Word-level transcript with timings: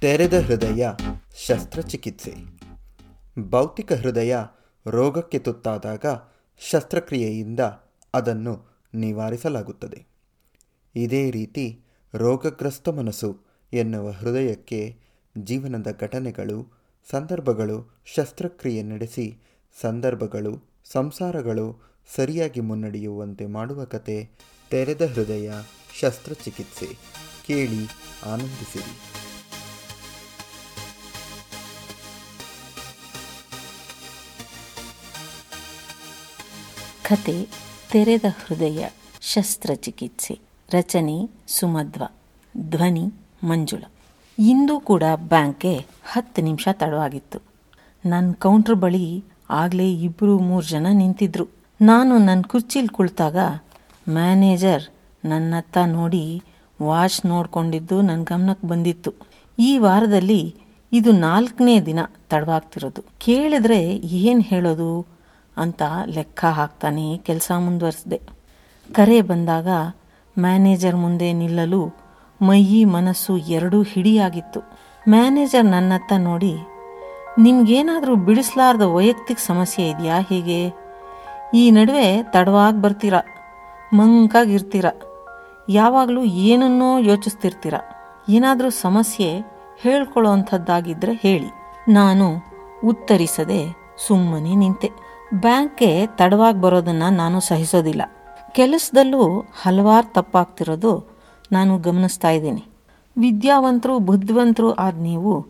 ತೆರೆದ 0.00 0.40
ಹೃದಯ 0.40 0.88
ಶಸ್ತ್ರಚಿಕಿತ್ಸೆ. 1.46 2.34
ಭೌತಿಕ 3.38 3.92
ಹೃದಯ 3.92 4.36
ರೋಗಕ್ಕೆ 4.86 5.38
ತುತ್ತಾದಾಗ 5.38 6.06
ಶಸ್ತ್ರಕ್ರಿಯೆಯಿಂದ 6.58 7.60
ಅದನ್ನು 8.14 8.66
ನಿವಾರಿಸಲಾಗುತ್ತದೆ. 8.94 10.06
ಇದೇ 10.96 11.30
ರೀತಿ 11.30 11.80
ರೋಗಗ್ರಸ್ತ 12.14 12.88
ಮನಸ್ಸು 12.88 13.40
ಎನ್ನುವ 13.72 14.10
ಹೃದಯಕ್ಕೆ 14.10 14.96
ಜೀವನದ 15.38 15.96
ಘಟನೆಗಳು, 16.00 16.82
ಸಂದರ್ಭಗಳು 17.10 18.02
ಶಸ್ತ್ರಕ್ರಿಯೆ 18.04 18.82
ನಡೆಸಿ, 18.82 19.38
ಸಂದರ್ಭಗಳು, 19.80 20.82
ಸಂಸಾರಗಳು 20.92 21.96
ಸರಿಯಾಗಿ 22.16 22.60
ಮುನ್ನಡೆಯುವಂತೆ 22.60 23.46
ಮಾಡುವ 23.46 23.84
ಕತೆ 23.84 24.30
ತೆರೆದ 24.70 25.02
ಹೃದಯ 25.06 25.52
ಶಸ್ತ್ರಚಿಕಿತ್ಸೆ. 26.00 26.86
ಕೇಳಿ 27.46 27.86
ಆನಂದಿಸಿರಿ. 28.26 29.29
ಕತೆ 37.10 37.48
ತೆರೆದ 37.92 38.24
ಹೃದಯ 38.44 38.88
ಶಸ್ತ್ರಚಿಕಿತ್ಸೆ. 39.20 40.38
ರಚನೆ 40.72 41.30
ಸುಮಧ್ವ. 41.48 42.02
ಧ್ವನಿ 42.70 43.12
ಮಂಜುಳ. 43.44 43.82
ಇಂದು 44.38 44.80
ಕೂಡ 44.80 45.02
ಬ್ಯಾಂಕ್ಗೆ 45.16 45.86
ಹತ್ತು 46.04 46.42
ನಿಮಿಷ 46.42 46.68
ತಡವಾಗಿತ್ತು. 46.72 47.38
ನನ್ನ 48.06 48.32
ಕೌಂಟ್ರ್ 48.32 48.74
ಬಳಿ 48.74 49.24
ಆಗಲೇ 49.50 49.92
ಇಬ್ಬರು 49.92 50.38
ಮೂರು 50.38 50.66
ಜನ 50.66 50.86
ನಿಂತಿದ್ರು. 50.92 51.48
ನಾನು 51.80 52.18
ನನ್ನ 52.18 52.42
ಕುರ್ಚಿಲಿ 52.42 52.88
ಕುಳಿತಾಗ 52.88 53.36
ಮ್ಯಾನೇಜರ್ 54.08 54.82
ನನ್ನತ್ತ 55.24 55.78
ನೋಡಿ 55.86 56.42
ವಾಚ್ 56.82 57.26
ನೋಡಿಕೊಂಡಿದ್ದು 57.26 58.02
ನನ್ನ 58.02 58.22
ಗಮನಕ್ಕೆ 58.22 58.68
ಬಂದಿತ್ತು. 58.68 59.12
ಈ 59.58 59.78
ವಾರದಲ್ಲಿ 59.78 60.54
ಇದು 60.92 61.12
ನಾಲ್ಕನೇ 61.12 61.80
ದಿನ 61.80 61.98
ತಡವಾಗ್ತಿರೋದು. 62.30 63.04
ಕೇಳಿದ್ರೆ 63.18 63.96
ಏನು 63.96 64.40
ಹೇಳೋದು? 64.40 65.19
ಅಂತ 65.56 65.82
ಲೆಕ್ಕ 66.06 66.44
ಹಾಕ್ತಾನೆ 66.44 67.16
ಕೆಲಸ 67.16 67.52
ಮುಂದುವರಿಸಿದೆ. 67.58 68.20
ಕರೆ 68.92 69.20
ಬಂದಾಗ 69.20 69.68
ಮ್ಯಾನೇಜರ್ 70.36 70.96
ಮುಂದೆ 70.96 71.32
ನಿಲ್ಲಲು 71.32 71.82
ಮೈಯಿ 72.42 72.84
ಮನಸ್ಸು 72.84 73.36
ಎರಡೂ 73.36 73.82
ಹಿಡಿಯಾಗಿತ್ತು. 73.82 74.60
ಮ್ಯಾನೇಜರ್ 75.08 75.66
ನನ್ನತ್ತ 75.66 76.12
ನೋಡಿ, 76.18 76.54
ನಿಮ್ಗೇನಾದರೂ 77.38 78.16
ಬಿಡಿಸ್ಲಾರ್ದ 78.16 78.82
ವೈಯಕ್ತಿಕ 78.82 79.38
ಸಮಸ್ಯೆ 79.38 79.88
ಇದೆಯಾ 79.88 80.20
ಹೀಗೆ? 80.28 80.60
ಈ 81.54 81.70
ನಡುವೆ 81.70 82.22
ತಡವಾಗಿ 82.22 82.80
ಬರ್ತೀರ, 82.80 83.14
ಮಂಕಾಗಿರ್ತೀರ, 83.92 84.86
ಯಾವಾಗಲೂ 85.68 86.24
ಏನನ್ನೋ 86.24 86.98
ಯೋಚಿಸ್ತಿರ್ತೀರ. 86.98 87.74
ಏನಾದರೂ 88.28 88.70
ಸಮಸ್ಯೆ 88.70 89.28
ಹೇಳ್ಕೊಳ್ಳೋ 89.80 90.30
ಅಂಥದ್ದಾಗಿದ್ದರೆ 90.30 91.12
ಹೇಳಿ. 91.12 91.50
ನಾನು 91.88 92.26
ಉತ್ತರಿಸದೆ 92.84 93.60
ಸುಮ್ಮನೆ 94.06 94.54
ನಿಂತೆ. 94.54 94.90
ಬ್ಯಾಂಕ್ಗೆ 95.34 96.06
ತಡವಾಗಿ 96.06 96.60
ಬರೋದನ್ನು 96.60 97.10
ನಾನು 97.10 97.40
ಸಹಿಸೋದಿಲ್ಲ. 97.40 98.02
ಕೆಲಸದಲ್ಲೂ 98.52 99.40
ಹಲವಾರು 99.62 100.12
ತಪ್ಪಾಗ್ತಿರೋದು 100.12 101.06
ನಾನು 101.52 101.78
ಗಮನಿಸ್ತಾ 101.78 102.30
ಇದ್ದೀನಿ. 102.30 102.64
ವಿದ್ಯಾವಂತರು, 103.18 103.98
ಬುದ್ಧಿವಂತರು 103.98 104.72
ಆದ 104.74 104.98
ನೀವು 104.98 105.46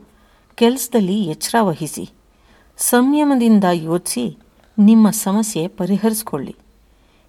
ಕೆಲಸದಲ್ಲಿ 0.54 1.24
ಎಚ್ಚರ 1.24 1.54
ವಹಿಸಿ, 1.60 2.10
ಸಂಯಮದಿಂದ 2.78 3.64
ಯೋಚಿಸಿ 3.72 4.38
ನಿಮ್ಮ 4.78 5.10
ಸಮಸ್ಯೆ 5.10 5.68
ಪರಿಹರಿಸ್ಕೊಳ್ಳಿ. 5.68 6.56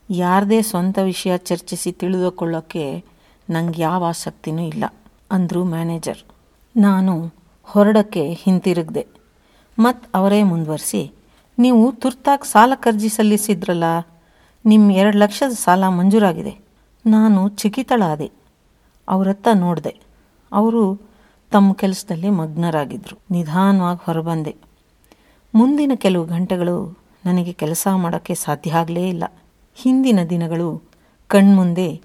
ಯಾರದೇ 0.09 0.61
ಸ್ವಂತ 0.61 0.97
ವಿಷಯ 0.97 1.38
ಚರ್ಚಿಸಿ 1.38 1.91
ತಿಳಿದುಕೊಳ್ಳೋಕ್ಕೆ 1.91 3.03
ನಂಗೆ 3.49 3.81
ಯಾವ 3.81 4.03
ಆಸಕ್ತಿನೂ 4.03 4.61
ಇಲ್ಲ, 4.61 4.85
ಅಂದರು 5.31 5.63
ಮ್ಯಾನೇಜರ್. 5.63 6.17
ನಾನು 6.77 7.33
ಹೊರಡಕ್ಕೆ 7.63 8.33
ಹಿಂತಿರುಗಿದೆ. 8.33 9.07
ಮತ್ತು 9.79 10.19
ಅವರೇ 10.19 10.44
ಮುಂದುವರಿಸಿ 10.44 11.21
ನೀವು 11.61 11.91
ತುರ್ತಾಗಿ 11.91 12.51
ಸಾಲ 12.51 12.73
ಕರ್ಜಿ 12.75 13.09
ಸಲ್ಲಿಸಿದ್ರಲ್ಲ 13.09 13.83
ನಿಮ್ಮ 14.66 14.91
ಎರಡು 14.91 15.17
ಲಕ್ಷದ 15.17 15.51
ಸಾಲ 15.51 15.88
ಮಂಜೂರಾಗಿದೆ. 15.88 16.57
ನಾನು 17.05 17.49
ಚಿಕಿತಳಾದೆ. 17.49 18.31
ಅವರತ್ತ 19.09 19.47
ನೋಡಿದೆ. 19.53 19.99
ಅವರು 20.51 21.01
ತಮ್ಮ 21.51 21.73
ಕೆಲಸದಲ್ಲಿ 21.73 22.29
ಮಗ್ನರಾಗಿದ್ದರು 22.29 23.19
ನಿಧಾನವಾಗಿ 23.31 24.03
ಹೊರಬಂದೆ. 24.05 24.55
ಮುಂದಿನ 25.55 25.91
ಕೆಲವು 25.95 26.25
ಗಂಟೆಗಳು 26.25 26.97
ನನಗೆ 27.25 27.53
ಕೆಲಸ 27.53 27.88
ಮಾಡೋಕ್ಕೆ 27.95 28.35
ಸಾಧ್ಯ 28.35 28.72
ಆಗಲೇ 28.72 29.09
ಇಲ್ಲ. 29.09 29.23
ಹಿಂದಿನ 29.75 30.19
ದಿನಗಳು 30.29 30.83
ಕಣ್ಮುಂದೆ 31.28 32.01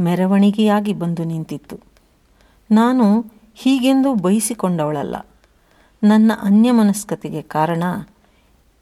ಮೆರವಣಿಗೆಯಾಗಿ 0.00 0.92
ಬಂದು 0.92 1.24
ನಿಂತಿತ್ತು. 1.24 1.76
ನಾನು 2.70 3.24
ಹೀಗೆಂದು 3.54 4.14
ಬಯಸಿಕೊಂಡವಳಲ್ಲ 4.14 5.16
ನನ್ನ 6.04 6.32
ಅನ್ಯಮನಸ್ಕತೆಗೆ 6.42 7.42
ಕಾರಣ 7.42 7.82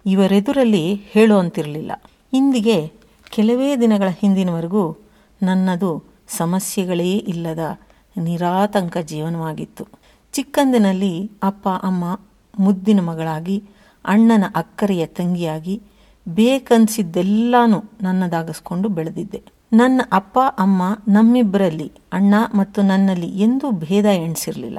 ಇವರೆದುರಲ್ಲಿ 0.07 0.95
ಹೇಳುವಂತಿರಲಿಲ್ಲ. 0.95 1.93
ಇಂದಿಗೆ 2.33 2.93
ಕೆಲವೇ 3.31 3.77
ದಿನಗಳ 3.77 4.09
ಹಿಂದಿನವರೆಗೂ 4.09 4.97
ನನ್ನದು 5.43 6.05
ಸಮಸ್ಯೆಗಳೇ 6.29 7.13
ಇಲ್ಲದ 7.13 7.79
ನಿರಾತಂಕ 8.17 8.99
ಜೀವನವಾಗಿತ್ತು. 8.99 9.87
ಚಿಕ್ಕಂದಿನಲ್ಲಿ 10.33 11.31
ಅಪ್ಪ, 11.43 11.69
ಅಮ್ಮ, 11.69 12.21
ಮುದ್ದಿನ 12.59 13.01
ಮಗಳಾಗಿ, 13.01 13.65
ಅಣ್ಣನ 14.05 14.45
ಅಕ್ಕರೆಯ 14.55 15.07
ತಂಗಿಯಾಗಿ 15.07 15.83
ಬೇಕನ್ಸಿದ್ದೆಲ್ಲಾನು 16.29 17.85
ನನ್ನದಾಗಿಸ್ಕೊಂಡು 18.03 18.89
ಬೆಳೆದಿದ್ದೆ. 18.89 19.43
ನನ್ನ 19.73 20.01
ಅಪ್ಪ, 20.13 20.39
ಅಮ್ಮ 20.59 20.83
ನಮ್ಮಿಬ್ಬರಲ್ಲಿ 21.09 21.93
ಅಣ್ಣ 22.13 22.35
ಮತ್ತು 22.55 22.83
ನನ್ನಲ್ಲಿ 22.83 23.27
ಎಂದೂ 23.27 23.71
ಭೇದ 23.71 24.05
ಎಣಿಸಿರಲಿಲ್ಲ. 24.05 24.79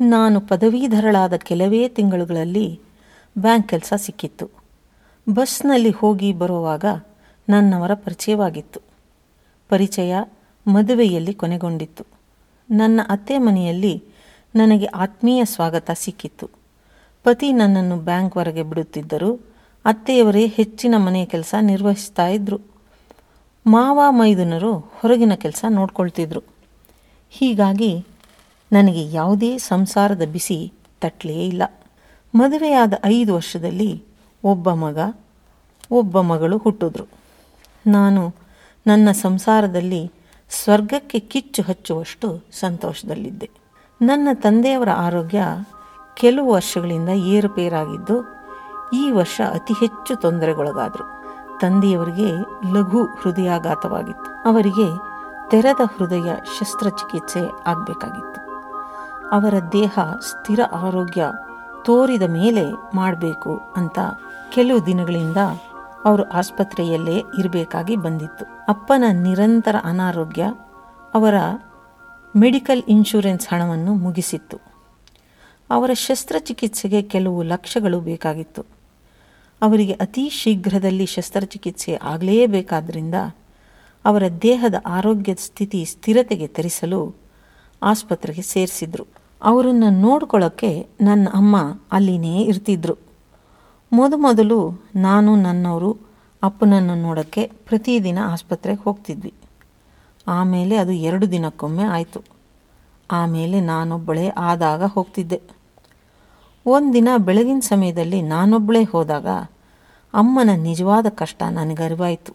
ನಾನು 0.00 0.40
ಪದವೀಧರಳಾದ 0.40 1.34
ಕೆಲವೇ 1.34 1.88
ತಿಂಗಳುಗಳಲ್ಲಿ 1.88 2.80
ಬ್ಯಾಂಕ್ 3.38 3.68
ಕೆಲಸ 3.68 3.92
ಸಿಕ್ಕಿತ್ತು. 3.96 4.50
ಬಸ್ನಲ್ಲಿ 5.34 5.90
ಹೋಗಿ 5.90 6.32
ಬರುವಾಗ 6.32 6.84
ನನ್ನವರ 7.48 7.94
ಪರಿಚಯವಾಗಿತ್ತು. 7.94 8.80
ಪರಿಚಯ 9.68 10.16
ಮದುವೆಯಲ್ಲಿ 10.66 11.34
ಕೊನೆಗೊಂಡಿತ್ತು. 11.34 12.04
ನನ್ನ 12.70 13.00
ಅತ್ತೆ 13.08 13.38
ಮನೆಯಲ್ಲಿ 13.38 14.04
ನನಗೆ 14.54 14.84
ಆತ್ಮೀಯ 14.84 15.44
ಸ್ವಾಗತ 15.44 15.90
ಸಿಕ್ಕಿತ್ತು. 15.94 16.50
ಪತಿ 17.24 17.52
ನನ್ನನ್ನು 17.52 17.96
ಬ್ಯಾಂಕ್ 17.96 18.36
ವರೆಗೆ 18.36 18.62
ಬಿಡುತ್ತಿದ್ದರು 18.62 19.40
ಅತ್ತೆಯವರೇ 19.84 20.46
ಹೆಚ್ಚಿನ 20.46 20.94
ಮನೆಯ 20.96 21.24
ಕೆಲಸ 21.24 21.54
ನಿರ್ವಹಿಸ್ತಾ 21.60 22.26
ಇದ್ದರು 22.28 22.60
ಮಾವ 23.66 24.00
ಮೈದುನರು 24.10 24.74
ಹೊರಗಿನ 24.74 25.34
ಕೆಲಸ 25.34 25.64
ನೋಡ್ಕೊಳ್ತಿದ್ರು. 25.68 26.42
ಹೀಗಾಗಿ 27.30 28.06
ನನಗೆ 28.72 29.12
ಯಾವುದೇ 29.12 29.58
ಸಂಸಾರದ 29.58 30.22
ಬಿಸಿ 30.22 30.72
ತಟ್ಟಲೇ 31.00 31.46
ಇಲ್ಲ. 31.46 31.62
ಮದುವೆಯಾದ 32.34 32.92
ಐದು 33.04 33.34
ವರ್ಷದಲ್ಲಿ 33.34 34.04
ಒಬ್ಬ 34.44 34.70
ಮಗ, 34.70 34.98
ಒಬ್ಬ 35.90 36.20
ಮಗಳು 36.20 36.58
ಹುಟ್ಟಿದ್ರು. 36.58 37.04
ನಾನು 37.86 38.34
ನನ್ನ 38.86 39.08
ಸಂಸಾರದಲ್ಲಿ 39.12 40.12
ಸ್ವರ್ಗಕ್ಕೆ 40.50 41.18
ಕಿಚ್ಚು 41.18 41.62
ಹಚ್ಚುವಷ್ಟು 41.62 42.44
ಸಂತೋಷದಲ್ಲಿದ್ದೆ. 42.52 43.50
ನನ್ನ 44.02 44.28
ತಂದೆಯವರ 44.32 44.88
ಆರೋಗ್ಯ 44.96 45.44
ಕೆಲವು 46.14 46.52
ವರ್ಷಗಳಿಂದ 46.52 47.08
ಏರುಪೇರಾಗಿದ್ದು, 47.08 48.36
ಈ 48.94 49.10
ವರ್ಷ 49.10 49.40
ಅತಿ 49.54 49.72
ಹೆಚ್ಚು 49.72 50.16
ತೊಂದರೆಗೊಳಗಾದರು. 50.16 51.16
ತಂದೆಯವರಿಗೆ 51.60 52.32
ಲಘು 52.74 53.04
ಹೃದಯಾಘಾತವಾಗಿತ್ತು. 53.04 54.48
ಅವರಿಗೆ 54.48 55.16
ತೆರೆದ 55.50 55.80
ಹೃದಯ 55.96 56.34
ಶಸ್ತ್ರಚಿಕಿತ್ಸೆ 56.58 57.40
ಆಗಬೇಕಾಗಿತ್ತು. 57.66 58.40
ಅವರ 59.28 59.54
ದೇಹ 59.72 59.98
ಸ್ಥಿರ 60.20 60.60
ಆರೋಗ್ಯ 60.72 61.24
ತೋರಿದ 61.86 62.22
ಮೇಲೆ 62.22 62.62
ಮಾಡಬೇಕು 62.96 63.56
ಅಂತ 63.76 63.98
ಕೆಲವು 64.52 64.86
ದಿನಗಳಿಂದ 64.86 65.36
ಅವರು 66.04 66.30
ಆಸ್ಪತ್ರೆಯಲ್ಲೇ 66.30 67.22
ಇರಬೇಕಾಗಿ 67.38 67.96
ಬಂದಿತ್ತು. 67.96 68.44
ಅಪ್ಪನ 68.68 69.04
ನಿರಂತರ 69.12 69.76
ಅನಾರೋಗ್ಯ 69.84 70.44
ಅವರ 71.14 71.34
ಮೆಡಿಕಲ್ 72.36 72.82
ಇನ್ಶೂರೆನ್ಸ್ 72.88 73.48
ಹಣವನ್ನು 73.48 73.94
ಮುಗಿಸಿತ್ತು. 73.94 74.56
ಅವರ 75.70 75.90
ಶಸ್ತ್ರಚಿಕಿತ್ಸೆಗೆ 75.94 77.02
ಕೆಲವು 77.02 77.42
ಲಕ್ಷಗಳು 77.42 78.00
ಬೇಕಾಗಿತ್ತು. 78.00 78.62
ಅವರಿಗೆ 79.62 79.92
ಅತಿ 79.92 80.28
ಶೀಘ್ರದಲ್ಲಿ 80.28 81.06
ಶಸ್ತ್ರಚಿಕಿತ್ಸೆ 81.06 81.94
ಆಗಲೇಬೇಕಾದ್ರಿಂದ 82.02 83.14
ಅವರ 84.04 84.22
ದೇಹದ 84.42 84.74
ಆರೋಗ್ಯದ 84.86 85.36
ಸ್ಥಿತಿ 85.40 85.84
ಸ್ಥಿರತೆಗೆ 85.84 86.46
ತರಿಸಲು 86.46 87.14
ಆಸ್ಪತ್ರೆಗೆ 87.82 88.42
ಸೇರಿಸಿದ್ರು. 88.42 89.06
ಅವರನ್ನು 89.42 89.90
ನೋಡ್ಕೊಳ್ಳೋಕ್ಕೆ 89.90 90.88
ನನ್ನ 91.00 91.28
ಅಮ್ಮ 91.34 91.56
ಅಲ್ಲಿನೇ 91.92 92.42
ಇರ್ತಿದ್ರು. 92.42 92.96
ಮೊದಮೊದಲು 93.92 94.88
ನಾನು 94.96 95.36
ನನ್ನವರು 95.36 95.96
ಅಪ್ಪನನ್ನು 96.42 96.94
ನೋಡೋಕ್ಕೆ 96.94 97.46
ಪ್ರತಿದಿನ 97.46 98.18
ಆಸ್ಪತ್ರೆಗೆ 98.24 98.82
ಹೋಗ್ತಿದ್ವಿ. 98.82 99.34
ಆಮೇಲೆ 100.26 100.76
ಅದು 100.76 100.92
ಎರಡು 100.92 101.30
ದಿನಕ್ಕೊಮ್ಮೆ 101.30 101.82
ಆಯಿತು. 101.82 102.22
ಆಮೇಲೆ 103.12 103.60
ನಾನೊಬ್ಬಳೇ 103.60 104.28
ಆದಾಗ 104.28 104.84
ಹೋಗ್ತಿದ್ದೆ. 104.84 105.42
ಒಂದಿನ 106.66 107.08
ಬೆಳಗಿನ 107.16 107.58
ಸಮಯದಲ್ಲಿ 107.58 108.22
ನಾನೊಬ್ಬಳೇ 108.22 108.82
ಹೋದಾಗ 108.82 109.26
ಅಮ್ಮನ 110.14 110.50
ನಿಜವಾದ 110.56 111.06
ಕಷ್ಟ 111.08 111.42
ನನಗೆ 111.42 111.84
ಅರಿವಾಯಿತು 111.84 112.32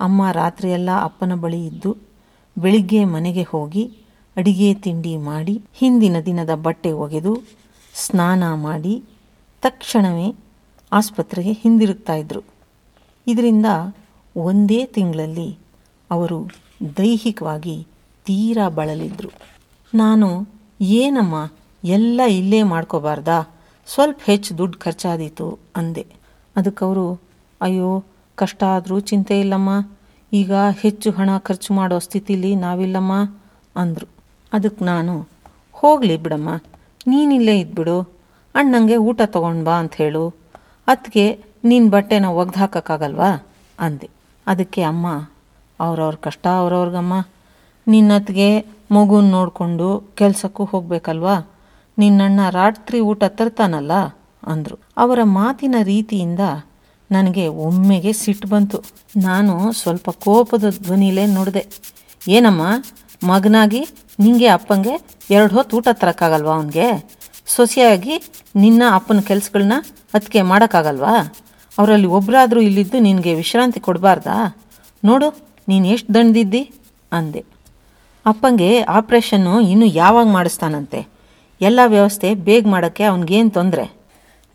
ಅಮ್ಮ 0.00 0.30
ರಾತ್ರಿಯೆಲ್ಲ 0.30 0.90
ಅಪ್ಪನ 1.02 1.34
ಬಳಿ 1.34 1.66
ಇದ್ದು, 1.66 1.96
ಬೆಳಿಗ್ಗೆ 2.58 3.04
ಮನೆಗೆ 3.04 3.42
ಹೋಗಿ 3.42 4.03
ಅಡಿಗೆ 4.36 4.74
ತಿಂಡಿ 4.74 5.16
ಮಾಡಿ 5.16 5.62
ಹಿಂದಿನ 5.74 6.20
ದಿನದ 6.20 6.50
ಬಟ್ಟೆ 6.54 6.92
ಒಗೆದು 6.92 7.42
ಸ್ನಾನ 7.94 8.54
ಮಾಡಿ 8.54 9.02
ತಕ್ಷಣವೇ 9.62 10.36
ಆಸ್ಪತ್ರೆಗೆ 10.92 11.52
ಹಿಂದಿರುಗ್ತಾ 11.52 12.14
ಇದ್ದರು 12.14 12.42
ಇದರಿಂದ 13.26 13.66
ಒಂದೇ 14.36 14.86
ತಿಂಗಳಲ್ಲಿ 14.86 15.58
ಅವರು 16.10 16.50
ದೈಹಿಕವಾಗಿ 16.98 17.86
ತೀರಾ 18.24 18.68
ಬಳಲಿದ್ರು. 18.68 19.30
ನಾನು, 19.94 20.48
ಏನಮ್ಮ, 20.80 21.50
ಎಲ್ಲ 21.84 22.20
ಇಲ್ಲೇ 22.20 22.62
ಮಾಡ್ಕೋಬಾರ್ದಾ? 22.62 23.54
ಸ್ವಲ್ಪ 23.86 24.18
ಹೆಚ್ಚು 24.24 24.58
ದುಡ್ಡು 24.58 24.78
ಖರ್ಚಾದೀತು, 24.78 25.58
ಅಂದೆ. 25.76 26.06
ಅದಕ್ಕವರು 26.56 27.20
ಅಯ್ಯೋ, 27.60 28.04
ಕಷ್ಟ 28.34 28.64
ಆದರೂ 28.64 29.00
ಚಿಂತೆ 29.00 29.40
ಇಲ್ಲಮ್ಮ. 29.40 29.90
ಈಗ 30.32 30.52
ಹೆಚ್ಚು 30.54 31.10
ಹಣ 31.10 31.38
ಖರ್ಚು 31.38 31.74
ಮಾಡೋ 31.74 31.98
ಸ್ಥಿತಿಲಿ 31.98 32.54
ನಾವಿಲ್ಲಮ್ಮ, 32.54 33.12
ಅಂದರು. 33.76 34.13
ಅದಕ್ಕೆ 34.54 34.84
ನಾನು, 34.84 35.28
ಹೋಗಲಿ 35.72 36.16
ಬಿಡಮ್ಮ 36.16 36.48
ನೀನಿಲ್ಲೇ 37.06 37.60
ಇದ್ಬಿಡು, 37.60 38.00
ಅಣ್ಣಂಗೆ 38.54 38.96
ಊಟ 38.96 39.22
ತೊಗೊಂಡು 39.26 39.64
ಬಾ 39.64 39.72
ಅಂತ 39.72 39.94
ಹೇಳು 39.94 40.28
ಅದಕ್ಕೆ 40.88 41.44
ನಿನ್ನ 41.64 41.90
ಬಟ್ಟೆನ 41.90 42.24
ಒಗ್ದು 42.24 42.58
ಹಾಕೋಕ್ಕಾಗಲ್ವಾ? 42.58 43.46
ಅಂದೆ. 43.80 44.10
ಅದಕ್ಕೆ, 44.46 44.82
ಅಮ್ಮ, 44.82 45.28
ಅವ್ರವ್ರ 45.80 46.14
ಕಷ್ಟ 46.14 46.46
ಅವ್ರವ್ರಿಗಮ್ಮ. 46.46 47.26
ನಿನ್ನತ್ತಿಗೆ 47.86 48.60
ಮಗುನ 48.90 49.30
ನೋಡಿಕೊಂಡು 49.30 50.10
ಕೆಲಸಕ್ಕೂ 50.14 50.64
ಹೋಗಬೇಕಲ್ವಾ? 50.64 51.50
ನಿನ್ನಣ್ಣ 51.98 52.40
ರಾತ್ರಿ 52.50 53.00
ಊಟ 53.00 53.24
ತರ್ತಾನಲ್ಲ? 53.24 53.92
ಅಂದರು. 54.46 54.78
ಅವರ 54.96 55.18
ಮಾತಿನ 55.22 55.74
ರೀತಿಯಿಂದ 55.82 56.40
ನನಗೆ 57.10 57.48
ಒಮ್ಮೆಗೆ 57.48 58.12
ಸಿಟ್ಟು 58.12 58.48
ಬಂತು. 58.48 58.78
ನಾನು 59.16 59.72
ಸ್ವಲ್ಪ 59.72 60.10
ಕೋಪದ 60.10 60.64
ಧ್ವನಿಲೇ 60.82 61.26
ನೋಡಿದೆ. 61.26 61.66
ಏನಮ್ಮ, 62.28 62.62
ಮಗನಾಗಿ 63.26 63.86
ನಿಂಗೆ 64.20 64.46
ಅಪ್ಪಂಗೆ 64.46 65.00
ಎರಡು 65.30 65.54
ಹೊತ್ತು 65.54 65.76
ಊಟ 65.76 65.88
ತರೋಕ್ಕಾಗಲ್ವಾ 65.92 66.54
ಅವನಿಗೆ? 66.54 67.08
ಸೊಸೆಯಾಗಿ 67.46 68.22
ನಿನ್ನ 68.56 68.82
ಅಪ್ಪನ 68.92 69.20
ಕೆಲಸಗಳನ್ನ 69.20 69.72
ಅದಕ್ಕೆ 70.14 70.42
ಮಾಡೋಕ್ಕಾಗಲ್ವಾ? 70.42 71.34
ಅವರಲ್ಲಿ 71.78 72.06
ಒಬ್ಬರಾದರೂ 72.06 72.60
ಇಲ್ಲಿದ್ದು 72.60 72.98
ನಿನಗೆ 72.98 73.34
ವಿಶ್ರಾಂತಿ 73.34 73.80
ಕೊಡಬಾರ್ದಾ? 73.80 74.56
ನೋಡು, 75.04 75.38
ನೀನು 75.68 75.86
ಎಷ್ಟು 75.86 76.14
ದಣ್ದಿದ್ದಿ 76.14 76.70
ಅಂದೆ. 77.12 77.44
ಅಪ್ಪಂಗೆ 78.26 78.82
ಆಪ್ರೇಷನ್ನು 78.82 79.60
ಇನ್ನೂ 79.60 79.86
ಯಾವಾಗ 79.86 80.26
ಮಾಡಿಸ್ತಾನಂತೆ? 80.26 81.06
ಎಲ್ಲ 81.60 81.80
ವ್ಯವಸ್ಥೆ 81.86 82.34
ಬೇಗ 82.34 82.66
ಮಾಡೋಕ್ಕೆ 82.66 83.04
ಅವನಿಗೇನು 83.04 83.50
ತೊಂದರೆ? 83.50 83.92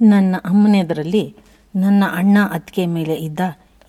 ನನ್ನ 0.02 0.36
ಅಮ್ಮನೆದರಲ್ಲಿ 0.46 1.36
ನನ್ನ 1.76 2.04
ಅಣ್ಣ 2.14 2.38
ಅತ್ತಿಗೆ 2.52 2.88
ಮೇಲೆ 2.88 3.14
ಇದ್ದ 3.14 3.40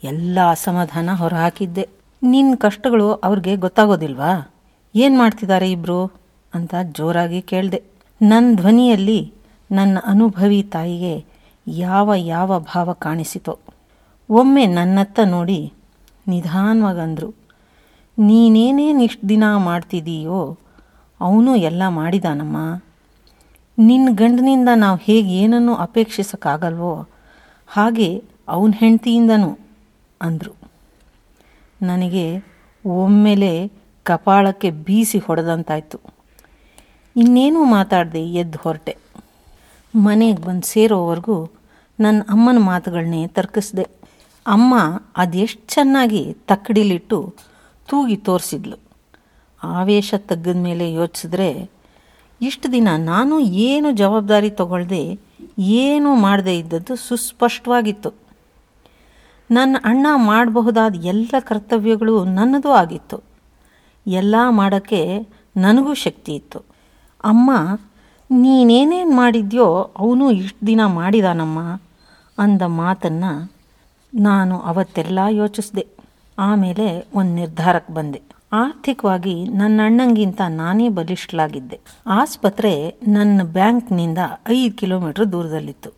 ಎಲ್ಲ 0.05 0.39
ಅಸಮಾಧಾನ 0.51 1.11
ಹೊರಹಾಕಿದ್ದೆ. 1.13 1.89
ನಿನ್ನ 2.23 2.55
ಕಷ್ಟಗಳು 2.55 3.13
ಅವ್ರಿಗೆ 3.13 3.57
ಗೊತ್ತಾಗೋದಿಲ್ವಾ? 3.57 4.60
ಏನು 4.95 5.19
ಮಾಡ್ತಿದ್ದಾರೆ 5.19 5.71
ಇಬ್ಬರು 5.71 6.13
ಅಂತ 6.55 6.75
ಜೋರಾಗಿ 6.83 7.43
ಕೇಳಿದೆ. 7.43 7.83
ನನ್ನ 8.23 8.57
ಧ್ವನಿಯಲ್ಲಿ 8.57 9.33
ನನ್ನ 9.73 9.99
ಅನುಭವಿ 10.07 10.63
ತಾಯಿಗೆ 10.63 11.25
ಯಾವ 11.67 12.15
ಯಾವ 12.17 12.59
ಭಾವ 12.59 12.93
ಕಾಣಿಸಿತೋ. 12.93 13.59
ಒಮ್ಮೆ 14.31 14.67
ನನ್ನತ್ತ 14.67 15.21
ನೋಡಿ 15.25 15.73
ನಿಧಾನವಾಗಂದರು. 16.29 17.35
ನೀನೇನೇನು 18.19 19.03
ಇಷ್ಟು 19.03 19.29
ದಿನ 19.29 19.45
ಮಾಡ್ತಿದ್ದೀಯೋ 19.57 20.59
ಅವನು 21.21 21.57
ಎಲ್ಲ 21.57 21.83
ಮಾಡಿದಾನಮ್ಮ. 21.89 22.83
ನಿನ್ನ 23.79 24.09
ಗಂಡನಿಂದ 24.13 24.69
ನಾವು 24.77 24.99
ಹೇಗೆ 25.03 25.29
ಏನನ್ನು 25.29 25.75
ಅಪೇಕ್ಷಿಸೋಕ್ಕಾಗಲ್ವೋ, 25.75 27.07
ಹಾಗೆ 27.67 28.25
ಅವನ 28.49 28.73
ಹೆಂಡತಿಯಿಂದನು 28.77 29.59
ಅಂದರು. 30.23 30.55
ನನಗೆ 31.83 32.45
ಒಮ್ಮೆಲೆ 32.87 33.80
ಕಪಾಳಕ್ಕೆ 34.11 34.71
ಬೀಸಿ 34.71 35.19
ಹೊಡೆದಂತಾಯ್ತು. 35.19 36.01
ಇನ್ನೇನೂ 37.17 37.65
ಮಾತಾಡದೆ 37.65 38.21
ಎದ್ದು 38.21 38.59
ಹೊರಟೆ. 38.63 38.97
ಮನೆಗೆ 39.95 40.43
ಬಂದು 40.43 40.67
ಸೇರೋವರೆಗೂ 40.67 41.49
ನನ್ನ 42.01 42.23
ಅಮ್ಮನ 42.29 42.59
ಮಾತುಗಳನ್ನೇ 42.59 43.27
ತರ್ಕಿಸ್ದೆ. 43.27 43.83
ಅಮ್ಮ 44.47 44.75
ಅದೆಷ್ಟು 45.17 45.75
ಚೆನ್ನಾಗಿ 45.75 46.37
ತಕ್ಕಡಿಲಿಟ್ಟು 46.47 47.35
ತೂಗಿ 47.89 48.17
ತೋರಿಸಿದ್ಲು. 48.17 48.77
ಆವೇಶ 49.63 50.15
ತಗ್ಗದ 50.17 50.57
ಮೇಲೆ 50.57 50.93
ಯೋಚಿಸಿದ್ರೆ, 50.93 51.71
ಇಷ್ಟು 52.41 52.73
ದಿನ 52.73 52.89
ನಾನು 52.97 53.41
ಏನು 53.41 53.91
ಜವಾಬ್ದಾರಿ 53.93 54.51
ತಗೊಳ್ದೆ, 54.51 55.21
ಏನೂ 55.59 56.15
ಮಾಡದೇ 56.15 56.59
ಇದ್ದದ್ದು 56.59 56.97
ಸುಸ್ಪಷ್ಟವಾಗಿತ್ತು. 56.97 58.13
ನನ್ನ 59.51 59.77
ಅಣ್ಣ 59.85 60.07
ಮಾಡಬಹುದಾದ 60.15 60.95
ಎಲ್ಲ 61.05 61.35
ಕರ್ತವ್ಯಗಳು 61.41 62.25
ನನ್ನದೂ 62.25 62.69
ಆಗಿತ್ತು. 62.69 63.30
ಎಲ್ಲ 64.07 64.35
ಮಾಡೋಕ್ಕೆ 64.49 65.29
ನನಗೂ 65.57 65.95
ಶಕ್ತಿ 65.95 66.35
ಇತ್ತು. 66.35 66.59
ಅಮ್ಮ, 67.25 67.51
ನೀನೇನೇನು 68.31 69.17
ಮಾಡಿದ್ಯೋ 69.17 69.91
ಅವನು 69.99 70.31
ಇಷ್ಟು 70.31 70.67
ದಿನ 70.67 70.81
ಮಾಡಿದಾನಮ್ಮ 70.87 71.81
ಅಂದ 72.39 72.63
ಮಾತನ್ನು 72.63 73.53
ನಾನು 74.15 74.61
ಅವತ್ತೆಲ್ಲ 74.61 75.19
ಯೋಚಿಸಿದೆ. 75.31 75.87
ಆಮೇಲೆ 76.39 77.07
ಒಂದು 77.15 77.35
ನಿರ್ಧಾರಕ್ಕೆ 77.35 77.93
ಬಂದೆ. 77.93 78.23
ಆರ್ಥಿಕವಾಗಿ 78.53 79.45
ನನ್ನ 79.45 79.81
ಅಣ್ಣಂಗಿಂತ 79.85 80.41
ನಾನೇ 80.49 80.89
ಬಲಿಷ್ಠಲಾಗಿದ್ದೆ 80.89 81.81
ಆಸ್ಪತ್ರೆ 82.07 82.95
ನನ್ನ 83.09 83.41
ಬ್ಯಾಂಕ್ನಿಂದ 83.43 84.19
ಐದು 84.49 84.77
ಕಿಲೋಮೀಟ್ರ್ 84.77 85.33
ದೂರದಲ್ಲಿತ್ತು. 85.33 85.91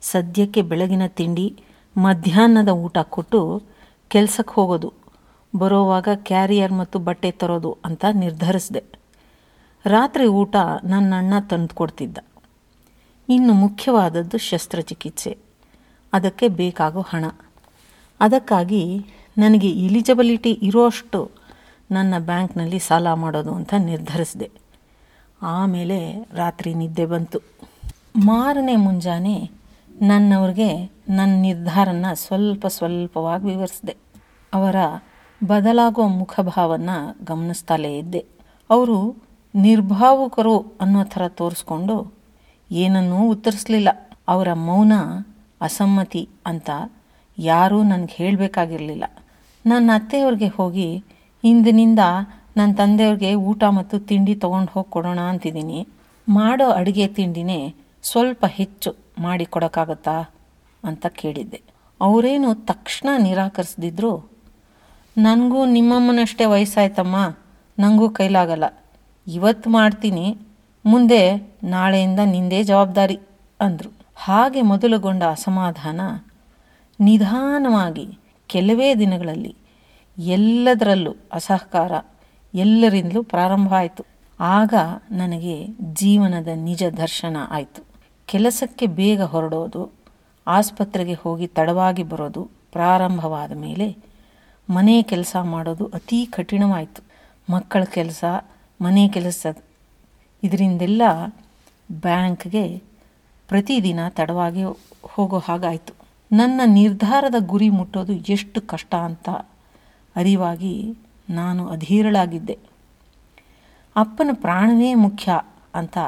ಸದ್ಯಕ್ಕೆ 0.00 0.62
ಬೆಳಗಿನ 0.62 1.02
ತಿಂಡಿ, 1.06 1.56
ಮಧ್ಯಾಹ್ನದ 1.96 2.68
ಊಟ 2.68 2.98
ಕೊಟ್ಟು 2.98 3.62
ಕೆಲಸಕ್ಕೆ 4.08 4.54
ಹೋಗೋದು. 4.54 5.03
ಬರೋವಾಗ 5.56 6.08
ಕ್ಯಾರಿಯರ್ 6.14 6.72
ಮತ್ತು 6.72 6.98
ಬಟ್ಟೆ 6.98 7.30
ತರೋದು 7.30 7.78
ಅಂತ 7.84 8.04
ನಿರ್ಧರಿಸಿದೆ. 8.12 8.84
ರಾತ್ರಿ 9.86 10.26
ಊಟ 10.26 10.56
ನನ್ನ 10.84 11.14
ಅಣ್ಣ 11.16 11.34
ತಂದು 11.50 11.74
ಕೊಡ್ತಿದ್ದ 11.74 12.18
ಇನ್ನು 13.28 13.54
ಮುಖ್ಯವಾದದ್ದು 13.54 14.38
ಶಸ್ತ್ರಚಿಕಿತ್ಸೆ. 14.38 15.38
ಅದಕ್ಕೆ 16.12 16.48
ಬೇಕಾಗೋ 16.48 17.00
ಹಣ. 17.00 17.24
ಅದಕ್ಕಾಗಿ 18.20 19.06
ನನಗೆ 19.38 19.70
ಇಲಿಜಿಬಿಲಿಟಿ 19.70 20.50
ಇರೋಷ್ಟು 20.50 21.30
ನನ್ನ 21.90 22.14
ಬ್ಯಾಂಕ್ನಲ್ಲಿ 22.18 22.78
ಸಾಲ 22.78 23.12
ಮಾಡೋದು 23.12 23.54
ಅಂತ 23.54 23.74
ನಿರ್ಧರಿಸಿದೆ. 23.78 24.50
ಆಮೇಲೆ 25.42 26.28
ರಾತ್ರಿ 26.32 26.74
ನಿದ್ದೆ 26.74 27.06
ಬಂತು. 27.06 27.38
ಮಾರನೇ 28.16 28.76
ಮುಂಜಾನೆ 28.76 29.50
ನನ್ನವ್ರಿಗೆ 30.02 30.92
ನನ್ನ 31.08 31.42
ನಿರ್ಧಾರನ 31.42 32.06
ಸ್ವಲ್ಪ 32.14 32.66
ಸ್ವಲ್ಪವಾಗಿ 32.66 33.44
ವಿವರಿಸಿದೆ. 33.44 33.96
ಅವರ 34.54 34.76
ಬದಲಾಗೋ 35.46 36.08
ಮುಖಭಾವನ 36.08 36.90
ಗಮನಿಸ್ತಲೇ 37.24 37.98
ಇದ್ದೆ. 37.98 38.24
ಅವರು 38.70 39.16
ನಿರ್ಭಾವುಕರು 39.54 40.58
ಅನ್ನೋ 40.80 41.04
ಥರ 41.04 41.28
ತೋರಿಸ್ಕೊಂಡು 41.28 42.14
ಏನನ್ನೂ 42.70 43.28
ಉತ್ತರಿಸಲಿಲ್ಲ. 43.28 43.88
ಅವರ 44.28 44.52
ಮೌನ 44.52 44.92
ಅಸಮ್ಮತಿ 45.60 46.28
ಅಂತ 46.46 46.70
ಯಾರೂ 47.38 47.82
ನನಗೆ 47.82 48.14
ಹೇಳಬೇಕಾಗಿರಲಿಲ್ಲ. 48.14 49.04
ನನ್ನ 49.66 49.90
ಅತ್ತೆಯವ್ರಿಗೆ 49.94 50.48
ಹೋಗಿ, 50.48 51.04
ಇಂದಿನಿಂದ 51.44 51.98
ನನ್ನ 52.56 52.74
ತಂದೆಯವ್ರಿಗೆ 52.74 53.34
ಊಟ 53.34 53.64
ಮತ್ತು 53.64 53.98
ತಿಂಡಿ 53.98 54.34
ತೊಗೊಂಡು 54.34 54.72
ಹೋಗಿ 54.72 54.90
ಕೊಡೋಣ 54.90 55.20
ಅಂತಿದ್ದೀನಿ. 55.20 55.88
ಮಾಡೋ 56.28 56.70
ಅಡುಗೆ 56.70 57.06
ತಿಂಡಿನೇ 57.06 57.74
ಸ್ವಲ್ಪ 58.02 58.44
ಹೆಚ್ಚು 58.48 58.94
ಮಾಡಿ 59.18 59.44
ಕೊಡೋಕ್ಕಾಗತ್ತಾ 59.44 60.20
ಅಂತ 60.84 61.06
ಕೇಳಿದ್ದೆ. 61.06 61.60
ಅವರೇನು 62.00 62.54
ತಕ್ಷಣ 62.54 63.08
ನಿರಾಕರಿಸ್ದಿದ್ರು 63.22 64.33
ನನಗೂ 65.16 65.64
ನಿಮ್ಮಮ್ಮನಷ್ಟೇ 65.64 66.44
ವಯಸ್ಸಾಯ್ತಮ್ಮ. 66.44 67.36
ನನಗೂ 67.78 68.08
ಕೈಲಾಗಲ್ಲ. 68.08 68.64
ಇವತ್ತು 69.26 69.70
ಮಾಡ್ತೀನಿ. 69.70 70.38
ಮುಂದೆ 70.86 71.36
ನಾಳೆಯಿಂದ 71.64 72.20
ನಿಂದೇ 72.24 72.62
ಜವಾಬ್ದಾರಿ, 72.62 73.18
ಅಂದರು. 73.60 73.92
ಹಾಗೆ 74.16 74.62
ಮೊದಲುಗೊಂಡ 74.62 75.22
ಅಸಮಾಧಾನ 75.22 76.00
ನಿಧಾನವಾಗಿ 77.00 78.18
ಕೆಲವೇ 78.46 78.94
ದಿನಗಳಲ್ಲಿ 78.94 79.56
ಎಲ್ಲದರಲ್ಲೂ 80.18 81.14
ಅಸಹಕಾರ 81.32 81.92
ಎಲ್ಲರಿಂದಲೂ 82.54 83.22
ಪ್ರಾರಂಭ 83.22 83.74
ಆಯಿತು. 83.74 84.04
ಆಗ 84.40 84.74
ನನಗೆ 85.10 85.66
ಜೀವನದ 85.80 86.48
ನಿಜ 86.54 86.84
ದರ್ಶನ 86.84 87.36
ಆಯಿತು. 87.50 87.84
ಕೆಲಸಕ್ಕೆ 88.26 88.86
ಬೇಗ 88.86 89.22
ಹೊರಡೋದು, 89.22 89.92
ಆಸ್ಪತ್ರೆಗೆ 90.46 91.14
ಹೋಗಿ 91.14 91.46
ತಡವಾಗಿ 91.46 92.02
ಬರೋದು 92.02 92.50
ಪ್ರಾರಂಭವಾದ 92.72 93.52
ಮೇಲೆ 93.52 94.13
ಮನೆ 94.70 95.02
ಕೆಲಸ 95.02 95.36
ಮಾಡೋದು 95.42 95.86
ಅತೀ 95.86 96.26
ಕಠಿಣವಾಯಿತು. 96.26 97.02
ಮಕ್ಕಳ 97.52 97.84
ಕೆಲಸ, 97.84 98.24
ಮನೆ 98.80 99.08
ಕೆಲಸ 99.08 99.46
ಇದರಿಂದೆಲ್ಲ 100.42 101.02
ಬ್ಯಾಂಕ್ಗೆ 101.92 102.82
ಪ್ರತಿದಿನ 103.48 104.00
ತಡವಾಗಿ 104.08 104.62
ಹೋಗೋ 105.02 105.38
ಹಾಗಾಯಿತು. 105.38 105.94
ನನ್ನ 106.32 106.60
ನಿರ್ಧಾರದ 106.64 107.34
ಗುರಿ 107.38 107.68
ಮುಟ್ಟೋದು 107.68 108.12
ಎಷ್ಟು 108.12 108.60
ಕಷ್ಟ 108.60 108.94
ಅಂತ 108.94 109.28
ಅರಿವಾಗಿ 110.16 110.98
ನಾನು 111.30 111.68
ಅಧೀರಳಾಗಿದ್ದೆ. 111.68 112.58
ಅಪ್ಪನ 113.96 114.28
ಪ್ರಾಣವೇ 114.32 114.94
ಮುಖ್ಯ 114.94 115.40
ಅಂತ 115.74 115.98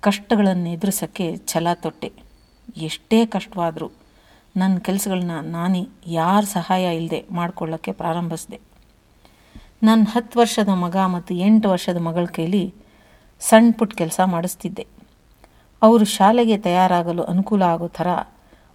ಕಷ್ಟಗಳನ್ನು 0.00 0.68
ಎದುರಿಸೋಕ್ಕೆ 0.68 1.36
ಛಲ 1.36 1.66
ತೊಟ್ಟೆ. 1.74 2.12
ಎಷ್ಟೇ 2.76 3.26
ಕಷ್ಟವಾದರೂ 3.26 3.90
ನನ್ನ 4.56 4.78
ಕೆಲಸಗಳನ್ನ 4.78 5.30
ನಾನೇ 5.42 5.88
ಯಾರ 6.06 6.42
ಸಹಾಯ 6.42 6.96
ಇಲ್ಲದೆ 6.96 7.24
ಮಾಡ್ಕೊಳ್ಳೋಕ್ಕೆ 7.30 7.92
ಪ್ರಾರಂಭಿಸಿದೆ. 7.92 8.60
ನನ್ನ 9.82 10.04
ಹತ್ತು 10.12 10.40
ವರ್ಷದ 10.40 10.68
ಮಗ 10.68 10.96
ಮತ್ತು 10.96 11.34
ಎಂಟು 11.34 11.70
ವರ್ಷದ 11.70 11.96
ಮಗಳ 11.96 12.24
ಕೈಲಿ 12.24 12.74
ಸಣ್ಣ 13.40 13.70
ಪುಟ್ಟ 13.78 13.94
ಕೆಲಸ 13.94 14.20
ಮಾಡಿಸ್ತಿದ್ದೆ. 14.24 14.86
ಅವರು 15.82 16.04
ಶಾಲೆಗೆ 16.04 16.58
ತಯಾರಾಗಲು 16.58 17.22
ಅನುಕೂಲ 17.22 17.62
ಆಗೋ 17.62 17.88
ಥರ 17.88 18.06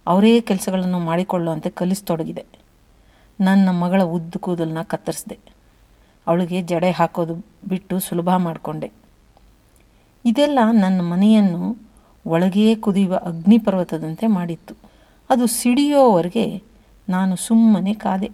ಅವರೇ 0.06 0.40
ಕೆಲಸಗಳನ್ನು 0.40 0.98
ಮಾಡಿಕೊಳ್ಳುವಂತೆ 0.98 1.70
ಕಲಿಸ್ತೊಡಗಿದೆ. 1.70 2.44
ನನ್ನ 3.40 3.68
ಮಗಳ 3.70 4.02
ಉದ್ದ 4.02 4.34
ಕೂದಲನ್ನ 4.40 4.82
ಕತ್ತರಿಸಿದೆ. 4.82 5.38
ಅವಳಿಗೆ 6.26 6.62
ಜಡೆ 6.62 6.90
ಹಾಕೋದು 6.90 7.34
ಬಿಟ್ಟು 7.68 7.98
ಸುಲಭ 7.98 8.30
ಮಾಡಿಕೊಂಡೆ. 8.36 8.92
ಇದೆಲ್ಲ 10.24 10.58
ನನ್ನ 10.72 11.00
ಮನೆಯನ್ನು 11.00 11.76
ಒಳಗೇ 12.26 12.74
ಕುದಿಯುವ 12.74 13.16
ಅಗ್ನಿಪರ್ವತದಂತೆ 13.16 14.26
ಮಾಡಿತ್ತು. 14.26 14.74
ಅದು 15.30 15.46
ಸಿಡಿಯೋವರೆಗೆ 15.46 16.62
ನಾನು 17.08 17.36
ಸುಮ್ಮನೆ 17.36 17.94
ಕಾದೆ. 17.94 18.30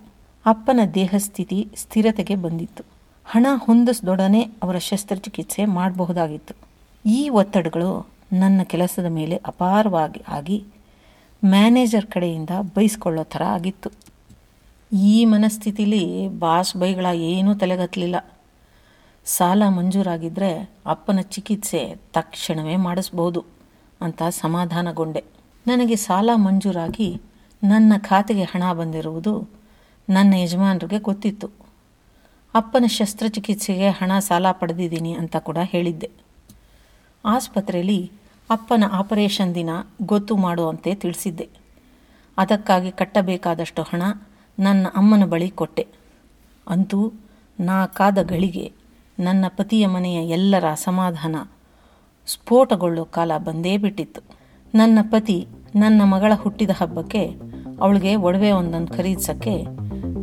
ಅಪ್ಪನ 0.46 0.80
ದೇಹಸ್ಥಿತಿ 0.94 1.68
ಸ್ಥಿರತೆಗೆ 1.76 2.34
ಬಂದಿತ್ತು. 2.34 2.84
ಹಣ 3.24 3.46
ಹೊಂದಿಸ್ದೊಡನೆ 3.56 4.42
ಅವರ 4.62 4.78
ಶಸ್ತ್ರಚಿಕಿತ್ಸೆ 4.78 5.64
ಮಾಡಬಹುದಾಗಿತ್ತು. 5.64 6.54
ಈ 7.06 7.28
ಒತ್ತಡಗಳು 7.28 8.08
ನನ್ನ 8.32 8.60
ಕೆಲಸದ 8.62 9.06
ಮೇಲೆ 9.06 9.36
ಅಪಾರವಾಗಿ 9.36 10.22
ಆಗಿ 10.28 10.64
ಮ್ಯಾನೇಜರ್ 11.44 12.06
ಕಡೆಯಿಂದ 12.06 12.50
ಬೈಸ್ಕೊಳ್ಳೋ 12.74 13.24
ಥರ 13.24 13.42
ಆಗಿತ್ತು. 13.42 13.90
ಈ 14.92 15.24
ಮನಸ್ಥಿತಿಲಿ 15.24 16.28
ಬಾಸ್ 16.28 16.76
ಬೈಗಳ 16.76 17.06
ಏನೂ 17.06 17.54
ತಲೆಗತ್ತಲಿಲ್ಲ. 17.54 18.16
ಸಾಲ 19.24 19.62
ಮಂಜೂರಾಗಿದ್ದರೆ 19.68 20.70
ಅಪ್ಪನ 20.86 21.20
ಚಿಕಿತ್ಸೆ 21.20 21.94
ತಕ್ಷಣವೇ 22.12 22.76
ಮಾಡಿಸ್ಬೋದು 22.76 23.44
ಅಂತ 24.00 24.22
ಸಮಾಧಾನಗೊಂಡೆ. 24.30 25.39
ನನಗೆ 25.70 25.96
ಸಾಲ 25.96 26.30
ಮಂಜೂರಾಗಿ 26.34 27.22
ನನ್ನ 27.64 27.92
ಖಾತೆಗೆ 27.98 28.42
ಹಣ 28.42 28.72
ಬಂದಿರುವುದು 28.72 29.48
ನನ್ನ 30.10 30.34
ಯಜಮಾನರಿಗೆ 30.34 30.98
ಗೊತ್ತಿತ್ತು. 30.98 31.50
ಅಪ್ಪನ 32.54 32.84
ಶಸ್ತ್ರಚಿಕಿತ್ಸೆಗೆ 32.86 33.88
ಹಣ 33.88 34.18
ಸಾಲ 34.18 34.46
ಪಡೆದಿದ್ದೀನಿ 34.52 35.12
ಅಂತ 35.12 35.36
ಕೂಡ 35.36 35.58
ಹೇಳಿದ್ದೆ. 35.62 36.10
ಆಸ್ಪತ್ರೆಯಲ್ಲಿ 37.24 38.12
ಅಪ್ಪನ 38.50 38.84
ಆಪರೇಷನ್ 38.92 39.54
ದಿನ 39.54 39.70
ಗೊತ್ತು 40.02 40.36
ಮಾಡುವಂತೆ 40.36 40.94
ತಿಳಿಸಿದ್ದೆ. 40.94 41.48
ಅದಕ್ಕಾಗಿ 42.38 42.90
ಕಟ್ಟಬೇಕಾದಷ್ಟು 42.90 43.82
ಹಣ 43.82 44.02
ನನ್ನ 44.58 44.86
ಅಮ್ಮನ 44.96 45.24
ಬಳಿ 45.24 45.50
ಕೊಟ್ಟೆ. 45.50 45.86
ಅಂತೂ 46.68 47.12
ನಾ 47.60 47.86
ಕಾದ 47.86 48.22
ಗಳಿಗೆ 48.22 48.72
ನನ್ನ 49.18 49.44
ಪತಿಯ 49.48 49.86
ಮನೆಯ 49.86 50.30
ಎಲ್ಲರ 50.30 50.64
ಅಸಮಾಧಾನ 50.70 51.36
ಸ್ಫೋಟಗೊಳ್ಳೋ 52.26 53.04
ಕಾಲ 53.04 53.32
ಬಂದೇ 53.38 53.76
ಬಿಟ್ಟಿತ್ತು. 53.76 54.20
ನನ್ನ 54.74 54.98
ಪತಿ 55.02 55.48
ನನ್ನ 55.74 56.02
ಮಗಳ 56.04 56.32
ಹುಟ್ಟಿದ 56.36 56.70
ಹಬ್ಬಕ್ಕೆ 56.70 57.36
ಅವಳಿಗೆ 57.80 58.16
ಒಡವೆ 58.16 58.50
ಒಂದನ್ನು 58.50 58.86
ಖರೀದಿಸೋಕ್ಕೆ 58.86 59.62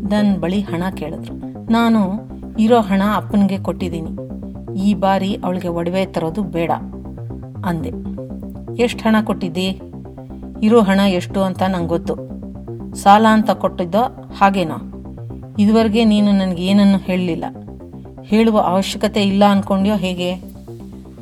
ನನ್ನ 0.09 0.37
ಬಳಿ 0.39 0.61
ಹಣ 0.61 0.83
ಕೇಳಿದ್ರು. 0.95 1.63
ನಾನು, 1.71 2.21
ಇರೋ 2.59 2.81
ಹಣ 2.81 3.01
ಅಪ್ಪನಿಗೆ 3.15 3.57
ಕೊಟ್ಟಿದ್ದೀನಿ. 3.57 4.09
ಈ 4.79 4.93
ಬಾರಿ 4.93 5.37
ಅವಳಿಗೆ 5.43 5.67
ಒಡವೆ 5.67 6.05
ತರೋದು 6.05 6.43
ಬೇಡ, 6.43 6.71
ಅಂದೆ. 7.65 7.91
ಎಷ್ಟು 8.81 9.03
ಹಣ 9.03 9.15
ಕೊಟ್ಟಿದ್ದಿ? 9.23 9.81
ಇರೋ 10.63 10.81
ಹಣ 10.81 10.99
ಎಷ್ಟು 10.99 11.41
ಅಂತ 11.41 11.63
ನಂಗೆ 11.63 11.87
ಗೊತ್ತು. 11.87 12.15
ಸಾಲ 12.95 13.25
ಅಂತ 13.29 13.51
ಕೊಟ್ಟಿದ್ದೋ 13.51 14.31
ಹಾಗೇನೋ. 14.37 14.75
ಇದುವರೆಗೆ 15.59 16.05
ನೀನು 16.05 16.31
ನನಗೆ 16.31 16.65
ಏನನ್ನು 16.65 16.97
ಹೇಳಲಿಲ್ಲ. 16.97 17.45
ಹೇಳುವ 18.23 18.59
ಅವಶ್ಯಕತೆ 18.59 19.23
ಇಲ್ಲ 19.23 19.45
ಅಂದ್ಕೊಂಡ್ಯೋ 19.45 19.95
ಹೇಗೆ? 19.95 20.41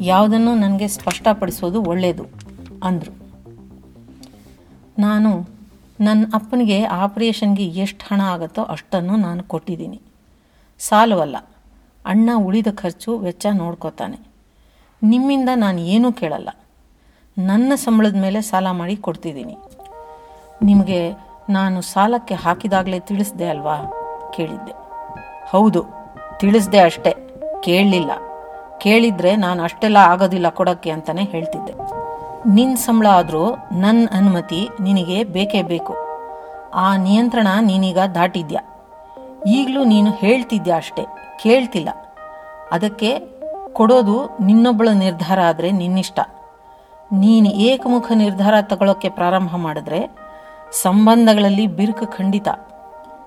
ಯಾವುದನ್ನು 0.01 0.55
ನನಗೆ 0.55 0.87
ಸ್ಪಷ್ಟಪಡಿಸೋದು 0.87 1.83
ಒಳ್ಳೆಯದು 1.83 2.23
ಅಂದರು. 2.83 3.24
ನಾನು 4.99 5.47
ನನ್ನ 6.01 6.25
ಅಪ್ಪನಿಗೆ 6.33 6.83
ಆಪರೇಷನ್ಗೆ 6.83 7.63
ಎಷ್ಟು 7.63 8.13
ಹಣ 8.13 8.21
ಆಗುತ್ತೋ 8.21 8.63
ಅಷ್ಟನ್ನು 8.63 9.15
ನಾನು 9.15 9.43
ಕೊಟ್ಟಿದ್ದೀನಿ. 9.43 10.01
ಸಾಲವಲ್ಲ. 10.79 11.37
ಅಣ್ಣ 12.05 12.29
ಉಳಿದ 12.35 12.67
ಖರ್ಚು 12.75 13.17
ವೆಚ್ಚ 13.17 13.45
ನೋಡ್ಕೋತಾನೆ. 13.53 14.19
ನಿಮ್ಮಿಂದ 15.03 15.49
ನಾನು 15.55 15.79
ಏನೂ 15.79 16.11
ಕೇಳಲ್ಲ. 16.11 16.49
ನನ್ನ 17.37 17.75
ಸಂಬಳದ 17.75 18.15
ಮೇಲೆ 18.15 18.41
ಸಾಲ 18.41 18.71
ಮಾಡಿ 18.71 18.95
ಕೊಡ್ತಿದ್ದೀನಿ. 18.95 19.57
ನಿಮಗೆ 20.63 21.11
ನಾನು 21.49 21.81
ಸಾಲಕ್ಕೆ 21.81 22.35
ಹಾಕಿದಾಗಲೇ 22.35 22.99
ತಿಳಿಸ್ದೆ 22.99 23.47
ಅಲ್ವಾ? 23.47 23.77
ಕೇಳಿದ್ದೆ. 24.35 24.71
ಹೌದು, 25.49 25.85
ತಿಳಿಸ್ದೆ 26.37 26.79
ಅಷ್ಟೇ. 26.79 27.15
ಕೇಳಲಿಲ್ಲ. 27.63 28.11
ಕೇಳಿದ್ರೆ 28.77 29.35
ನಾನು 29.35 29.63
ಅಷ್ಟೆಲ್ಲ 29.63 29.97
ಆಗೋದಿಲ್ಲ 29.97 30.49
ಕೊಡೋಕ್ಕೆ 30.49 30.89
ಅಂತಲೇ 30.89 31.23
ಹೇಳ್ತಿದ್ದೆ. 31.23 32.04
ನಿನ್ನ 32.47 32.75
ಸಂಬಳ 32.75 33.07
ಆದರೂ 33.07 33.55
ನನ್ನ 33.71 34.07
ಅನುಮತಿ 34.11 34.69
ನಿನಗೆ 34.81 35.23
ಬೇಕೇ 35.23 35.61
ಬೇಕು. 35.61 35.95
ಆ 36.73 36.95
ನಿಯಂತ್ರಣ 36.95 37.47
ನೀನೀಗ 37.61 37.99
ದಾಟಿದ್ಯಾ. 37.99 38.61
ಈಗಲೂ 39.47 39.83
ನೀನು 39.83 40.11
ಹೇಳ್ತಿದ್ಯಾ 40.11 40.77
ಅಷ್ಟೇ, 40.77 41.05
ಕೇಳ್ತಿಲ್ಲ. 41.43 41.89
ಅದಕ್ಕೆ 42.71 43.19
ಕೊಡೋದು 43.73 44.37
ನಿನ್ನೊಬ್ಬಳ 44.43 44.89
ನಿರ್ಧಾರ 44.89 45.41
ಆದರೆ 45.41 45.71
ನಿನ್ನಿಷ್ಟ. 45.71 46.19
ನೀನು 47.11 47.49
ಏಕಮುಖ 47.49 48.11
ನಿರ್ಧಾರ 48.15 48.53
ತಗೊಳ್ಳೋಕ್ಕೆ 48.61 49.09
ಪ್ರಾರಂಭ 49.09 49.55
ಮಾಡಿದ್ರೆ 49.55 50.15
ಸಂಬಂಧಗಳಲ್ಲಿ 50.81 51.67
ಬಿರುಕು 51.67 52.17
ಖಂಡಿತ. 52.17 52.47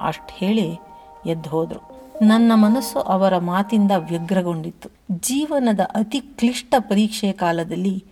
ಅಷ್ಟು 0.01 0.35
ಹೇಳಿ 0.35 0.81
ಎದ್ದು 1.27 1.51
ಹೋದರು. 1.51 1.99
ನನ್ನ 2.23 2.53
ಮನಸ್ಸು 2.55 3.01
ಅವರ 3.01 3.37
ಮಾತಿಂದ 3.39 3.93
ವ್ಯಗ್ರಗೊಂಡಿತ್ತು. 3.97 4.89
ಜೀವನದ 5.11 5.81
ಅತಿ 5.81 6.21
ಕ್ಲಿಷ್ಟ 6.21 6.75
ಪರೀಕ್ಷೆಯ 6.79 7.33
ಕಾಲದಲ್ಲಿ 7.33 8.05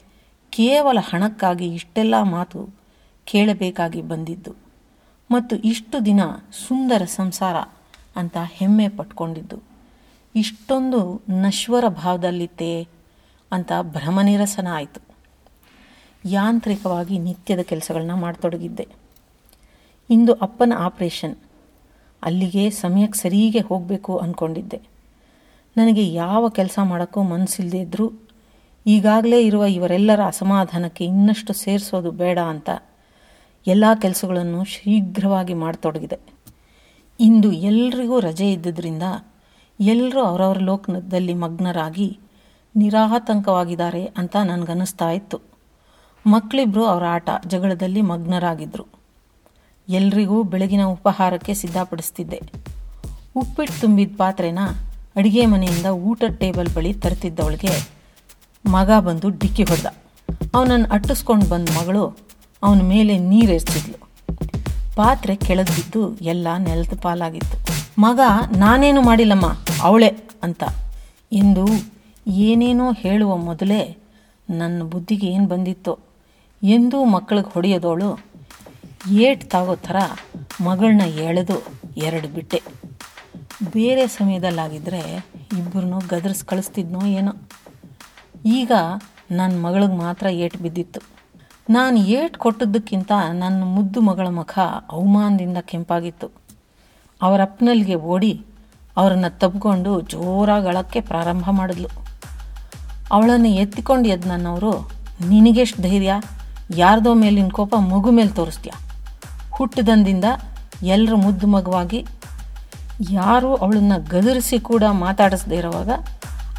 ಕೇವಲ 0.56 0.98
ಹಣಕ್ಕಾಗಿ 1.00 1.66
ಇಷ್ಟೆಲ್ಲ 1.74 2.14
ಮಾತು 2.22 2.68
ಕೇಳಬೇಕಾಗಿ 3.24 4.02
ಬಂದಿದ್ದು. 4.02 4.52
ಮತ್ತು 5.30 5.56
ಇಷ್ಟು 5.56 6.04
ದಿನ 6.04 6.20
ಸುಂದರ 6.68 7.02
ಸಂಸಾರ 7.04 7.56
ಅಂತ 8.16 8.36
ಹೆಮ್ಮೆ 8.50 8.88
ಪಟ್ಕೊಂಡಿದ್ದು. 8.88 9.62
ಇಷ್ಟೊಂದು 10.34 11.22
ನಶ್ವರ 11.28 11.88
ಭಾವದಲ್ಲಿತ್ತೇ 11.88 12.88
ಅಂತ 13.52 13.72
ಭ್ರಮನಿರಸನ 13.82 14.68
ಆಯಿತು 14.72 15.00
ಯಾಂತ್ರಿಕವಾಗಿ 16.24 17.18
ನಿತ್ಯದ 17.18 17.60
ಕೆಲಸಗಳನ್ನ 17.60 18.14
ಮಾಡತೊಡಗಿದ್ದೆ. 18.14 18.88
ಇಂದು 20.10 20.32
ಅಪ್ಪನ 20.32 20.72
ಆಪರೇಷನ್. 20.78 21.36
ಅಲ್ಲಿಗೆ 22.22 22.70
ಸಮಯಕ್ಕೆ 22.70 23.18
ಸರಿಗೆ 23.18 23.60
ಹೋಗಬೇಕು 23.60 24.16
ಅಂದ್ಕೊಂಡಿದ್ದೆ 24.16 24.80
ನನಗೆ 25.76 26.14
ಯಾವ 26.14 26.48
ಕೆಲಸ 26.48 26.78
ಮಾಡೋಕ್ಕೂ 26.82 27.22
ಮನಸ್ಸಿಲ್ಲದೇ 27.22 27.78
ಇದ್ದರೂ 27.78 28.12
ಈಗಾಗಲೇ 28.86 29.46
ಇರುವ 29.46 29.64
ಇವರೆಲ್ಲರ 29.66 30.20
ಅಸಮಾಧಾನಕ್ಕೆ 30.26 31.04
ಇನ್ನಷ್ಟು 31.04 31.52
ಸೇರಿಸೋದು 31.52 32.10
ಬೇಡ 32.10 32.38
ಅಂತ 32.38 32.70
ಎಲ್ಲ 33.66 33.84
ಕೆಲಸಗಳನ್ನು 34.02 34.64
ಶೀಘ್ರವಾಗಿ 34.64 35.54
ಮಾಡತೊಡಗಿದೆ. 35.54 36.18
ಇಂದು 37.20 37.52
ಎಲ್ರಿಗೂ 37.52 38.20
ರಜೆ 38.20 38.52
ಇದ್ದುದರಿಂದ 38.52 39.02
ಎಲ್ಲರೂ 39.80 40.20
ಅವರವರ 40.20 40.58
ಲೋಕದಲ್ಲಿ 40.58 41.34
ಮಗ್ನರಾಗಿ 41.34 42.18
ನಿರಾತಂಕವಾಗಿದ್ದಾರೆ 42.76 44.04
ಅಂತ 44.04 44.36
ನನಗನ್ನಿಸ್ತಾ 44.44 45.10
ಇತ್ತು. 45.10 45.40
ಮಕ್ಕಳಿಬ್ಬರು 46.26 46.84
ಅವರ 46.84 47.04
ಆಟ 47.04 47.30
ಜಗಳದಲ್ಲಿ 47.46 48.00
ಮಗ್ನರಾಗಿದ್ದರು 48.00 48.86
ಎಲ್ರಿಗೂ 49.88 50.42
ಬೆಳಗಿನ 50.42 50.84
ಉಪಹಾರಕ್ಕೆ 50.84 51.54
ಸಿದ್ಧಪಡಿಸ್ತಿದ್ದೆ. 51.54 52.40
ಉಪ್ಪಿಟ್ಟು 53.36 53.80
ತುಂಬಿದ 53.80 54.14
ಪಾತ್ರೆನ 54.16 54.58
ಅಡುಗೆ 55.16 55.46
ಮನೆಯಿಂದ 55.46 55.86
ಊಟದ 55.86 56.34
ಟೇಬಲ್ 56.34 56.74
ಬಳಿ 56.74 56.94
ತರ್ತಿದ್ದವಳಿಗೆ 56.94 57.95
ಮಗ 58.68 58.90
ಬಂದು 58.98 59.28
ಡಿಕ್ಕಿ 59.30 59.64
ಹೊಡೆದ. 59.64 59.86
ಅವನನ್ನು 60.54 60.88
ಅಟ್ಟಿಸ್ಕೊಂಡು 60.88 61.46
ಬಂದ 61.46 61.68
ಮಗಳು 61.68 62.16
ಅವನ 62.62 62.80
ಮೇಲೆ 62.82 63.18
ನೀರೆರ್ಚಿದ್ಲು 63.18 63.98
ಪಾತ್ರೆ 64.96 65.36
ಕೆಳಗೆ 65.36 65.74
ಬಿದ್ದು 65.76 66.16
ಎಲ್ಲ 66.16 66.48
ನೆಲದ 66.58 66.98
ಪಾಲಾಗಿತ್ತು. 67.02 67.56
ಮಗ, 67.98 68.20
ನಾನೇನು 68.56 69.02
ಮಾಡಿಲ್ಲಮ್ಮ, 69.02 69.46
ಅವಳೆ 69.82 70.08
ಅಂತ 70.42 70.64
ಎಂದು 71.32 71.66
ಏನೇನೋ 72.28 72.92
ಹೇಳುವ 72.92 73.36
ಮೊದಲೇ 73.36 73.98
ನನ್ನ 74.50 74.82
ಬುದ್ಧಿಗೆ 74.82 75.26
ಏನು 75.26 75.46
ಬಂದಿತ್ತೋ 75.46 75.98
ಎಂದೂ 76.62 77.04
ಮಕ್ಕಳಿಗೆ 77.04 77.52
ಹೊಡೆಯೋದವಳು 77.52 78.20
ಏಟ್ 79.12 79.50
ತಾಗೋ 79.50 79.76
ಥರ 79.76 79.96
ಮಗಳನ್ನ 80.60 81.00
ಎಳೆದು 81.00 81.56
ಎರಡು 81.96 82.28
ಬಿಟ್ಟೆ. 82.28 82.62
ಬೇರೆ 83.72 84.06
ಸಮಯದಲ್ಲಾಗಿದ್ದರೆ 84.06 85.00
ಇಬ್ಬರನ್ನೂ 85.58 85.98
ಗದರ್ಸ್ 85.98 86.44
ಕಳಿಸ್ತಿದ್ನೋ 86.44 87.06
ಏನೋ. 87.06 87.32
ಈಗ 88.46 88.72
ನನ್ನ 89.30 89.66
ಮಗಳಿಗೆ 89.66 89.96
ಮಾತ್ರ 89.96 90.26
ಏಟು 90.26 90.58
ಬಿದ್ದಿತ್ತು. 90.58 91.00
ನಾನು 91.70 91.96
ಏಟು 91.96 92.38
ಕೊಟ್ಟದ್ದಕ್ಕಿಂತ 92.38 93.12
ನನ್ನ 93.32 93.64
ಮುದ್ದು 93.64 94.00
ಮಗಳ 94.00 94.26
ಮುಖ 94.30 94.58
ಅವಮಾನದಿಂದ 94.90 95.58
ಕೆಂಪಾಗಿತ್ತು. 95.60 96.30
ಅವರಪ್ಪನಲ್ಲಿಗೆ 97.22 97.94
ಓಡಿ 97.94 98.46
ಅವರನ್ನು 98.96 99.38
ತಬ್ಕೊಂಡು 99.38 100.00
ಜೋರಾಗಿ 100.00 100.68
ಅಳಕ್ಕೆ 100.68 101.00
ಪ್ರಾರಂಭ 101.00 101.44
ಮಾಡಿದ್ಲು. 101.50 101.88
ಅವಳನ್ನು 103.12 103.48
ಎತ್ತಿಕೊಂಡು 103.48 104.08
ಎದ್ದು 104.08 104.28
ನನ್ನವರು, 104.28 104.90
ನಿನಗೆಷ್ಟು 105.28 105.82
ಧೈರ್ಯ? 105.82 106.14
ಯಾರ್ದೋ 106.74 107.14
ಮೇಲಿನ 107.14 107.48
ಕೋಪ 107.48 107.74
ಮಗು 107.74 108.10
ಮೇಲೆ 108.10 108.28
ತೋರಿಸ್ತೀಯ? 108.28 108.72
ಹುಟ್ಟಿದಂದಿಂದ 109.52 110.24
ಎಲ್ಲರ 110.82 111.14
ಮುದ್ದು 111.14 111.46
ಮಗುವಾಗಿ 111.46 112.06
ಯಾರೂ 113.10 113.54
ಅವಳನ್ನು 113.54 114.04
ಗದರಿಸಿ 114.10 114.58
ಕೂಡ 114.58 114.82
ಮಾತಾಡಿಸ್ದೇ 114.90 115.56
ಇರುವಾಗ 115.56 115.90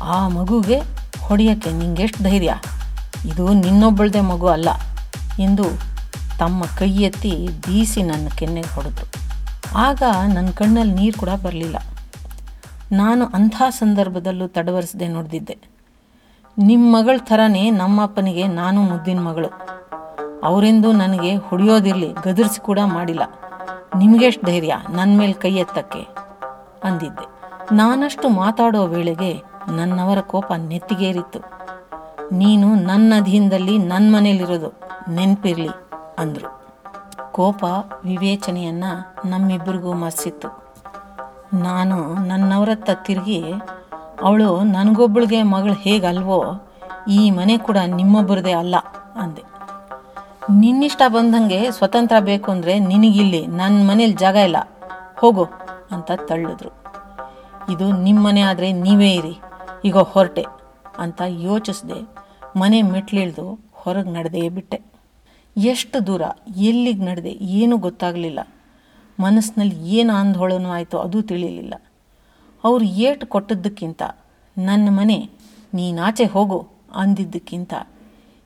ಆ 0.01 0.27
ಮಗುಗೆ 0.27 0.96
ಹೊಡೆಯೋಕ್ಕೆ 1.27 1.71
ನಿಂಗೆಷ್ಟು 1.71 2.23
ಧೈರ್ಯ? 2.23 2.53
ಇದು 3.25 3.53
ನಿನ್ನೊಬ್ಬಳದೇ 3.53 4.19
ಮಗು 4.19 4.47
ಅಲ್ಲ 4.47 4.69
ಎಂದು 5.39 5.63
ತಮ್ಮ 6.39 6.63
ಕೈ 6.77 6.91
ಎತ್ತಿ 6.91 7.47
ಬೀಸಿ 7.67 8.03
ನನ್ನ 8.03 8.27
ಕೆನ್ನೆಗೆ 8.35 8.75
ಹೊಡೆದು. 8.75 9.05
ಆಗ 9.77 10.03
ನನ್ನ 10.33 10.49
ಕಣ್ಣಲ್ಲಿ 10.49 10.93
ನೀರು 10.93 11.19
ಕೂಡ 11.19 11.29
ಬರಲಿಲ್ಲ. 11.29 11.75
ನಾನು 12.91 13.25
ಅಂಥ 13.25 13.61
ಸಂದರ್ಭದಲ್ಲೂ 13.69 14.47
ತಡವರಿಸದೆ 14.47 15.07
ನೋಡಿದ್ದೆ 15.07 15.57
ನಿಮ್ಮ 16.57 16.95
ಮಗಳ 16.95 17.17
ಥರನೇ 17.17 17.69
ನಮ್ಮಪ್ಪನಿಗೆ 17.69 18.47
ನಾನು 18.47 18.81
ಮುದ್ದಿನ 18.81 19.19
ಮಗಳು. 19.19 19.47
ಅವರೆಂದು 20.43 20.91
ನನಗೆ 20.91 21.35
ಹೊಡೆಯೋದಿರಲಿ, 21.35 22.13
ಗದರಿಸಿ 22.13 22.59
ಕೂಡ 22.61 22.79
ಮಾಡಿಲ್ಲ. 22.85 23.23
ನಿಮಗೆಷ್ಟು 23.97 24.47
ಧೈರ್ಯ 24.47 24.75
ನನ್ನ 24.89 25.19
ಮೇಲೆ 25.19 25.33
ಕೈ 25.33 25.55
ಎತ್ತಕ್ಕೆ 25.55 26.01
ಅಂದಿದ್ದೆ. 26.83 27.25
ನಾನಷ್ಟು 27.75 28.29
ಮಾತಾಡೋ 28.29 28.85
ವೇಳೆಗೆ 28.85 29.43
ನನ್ನವರ 29.77 30.19
ಕೋಪ 30.33 30.49
ನೆತ್ತಿಗೇರಿತ್ತು. 30.69 31.39
ನೀನು 32.31 32.67
ನನ್ನ 32.89 33.13
ಅಧೀನದಲ್ಲಿ 33.21 33.75
ನನ್ನ 33.91 34.07
ಮನೇಲಿರೋದು 34.15 34.69
ನೆನಪಿರಲಿ 35.15 35.73
ಅಂದರು. 36.21 36.49
ಕೋಪ 37.37 37.63
ವಿವೇಚನೆಯನ್ನು 38.05 38.91
ನಮ್ಮಿಬ್ಬರಿಗೂ 39.29 39.91
ಮರೆಸಿತ್ತು. 40.03 40.49
ನಾನು 41.65 41.97
ನನ್ನವರತ್ತ 42.29 42.89
ತಿರುಗಿ, 43.07 43.41
ಅವಳು 44.21 44.49
ನನಗೊಬ್ಬಳಿಗೆ 44.75 45.39
ಮಗಳು 45.43 45.75
ಹೇಗಲ್ವೋ, 45.85 46.39
ಈ 47.17 47.19
ಮನೆ 47.31 47.55
ಕೂಡ 47.57 47.77
ನಿಮ್ಮೊಬ್ಬರದೇ 47.97 48.53
ಅಲ್ಲ 48.61 48.75
ಅಂದೆ. 49.23 49.43
ನಿನ್ನಿಷ್ಟ 50.61 51.01
ಬಂದಂಗೆ 51.15 51.59
ಸ್ವತಂತ್ರ 51.71 52.17
ಬೇಕು 52.29 52.47
ಅಂದರೆ 52.51 52.73
ನಿನಗಿಲ್ಲಿ 52.91 53.41
ನನ್ನ 53.59 53.77
ಮನೇಲಿ 53.89 54.17
ಜಾಗ 54.23 54.37
ಇಲ್ಲ, 54.47 54.59
ಹೋಗು 55.21 55.45
ಅಂತ 55.95 56.11
ತಳ್ಳಿದ್ರು. 56.29 56.71
ಇದು 57.73 57.85
ನಿಮ್ಮ 58.05 58.21
ಮನೆ 58.27 58.41
ಆದರೆ 58.41 58.67
ನೀವೇ 58.85 59.09
ಇರಿ 59.11 59.35
ಈಗ 59.85 59.97
ಹೊರಟೆ 59.97 60.45
ಅಂತ 60.99 61.21
ಯೋಚಿಸ್ದೆ 61.27 61.99
ಮನೆ 62.55 62.81
ಮೆಟ್ಲಿಳ್ದು 62.81 63.45
ಹೊರಗೆ 63.73 64.09
ನಡೆದೇ 64.09 64.49
ಬಿಟ್ಟೆ. 64.49 64.79
ಎಷ್ಟು 65.55 66.07
ದೂರ, 66.07 66.21
ಎಲ್ಲಿಗೆ 66.57 67.03
ನಡೆದೆ 67.05 67.29
ಏನೂ 67.29 67.77
ಗೊತ್ತಾಗಲಿಲ್ಲ. 67.77 68.39
ಮನಸ್ಸಿನಲ್ಲಿ 69.19 69.77
ಏನು 69.89 70.13
ಆಂದೋಳನೂ 70.13 70.69
ಆಯಿತು 70.69 70.97
ಅದು 70.99 71.21
ತಿಳಿಯಲಿಲ್ಲ 71.21 71.73
ಅವರು 72.63 72.83
ಏಟು 72.83 73.27
ಕೊಟ್ಟದ್ದಕ್ಕಿಂತ, 73.27 74.01
ನನ್ನ 74.57 74.87
ಮನೆ, 74.91 75.29
ನೀನಾಚೆ 75.73 76.25
ಹೋಗು 76.25 76.59
ಅಂದಿದ್ದಕ್ಕಿಂತ 76.93 77.73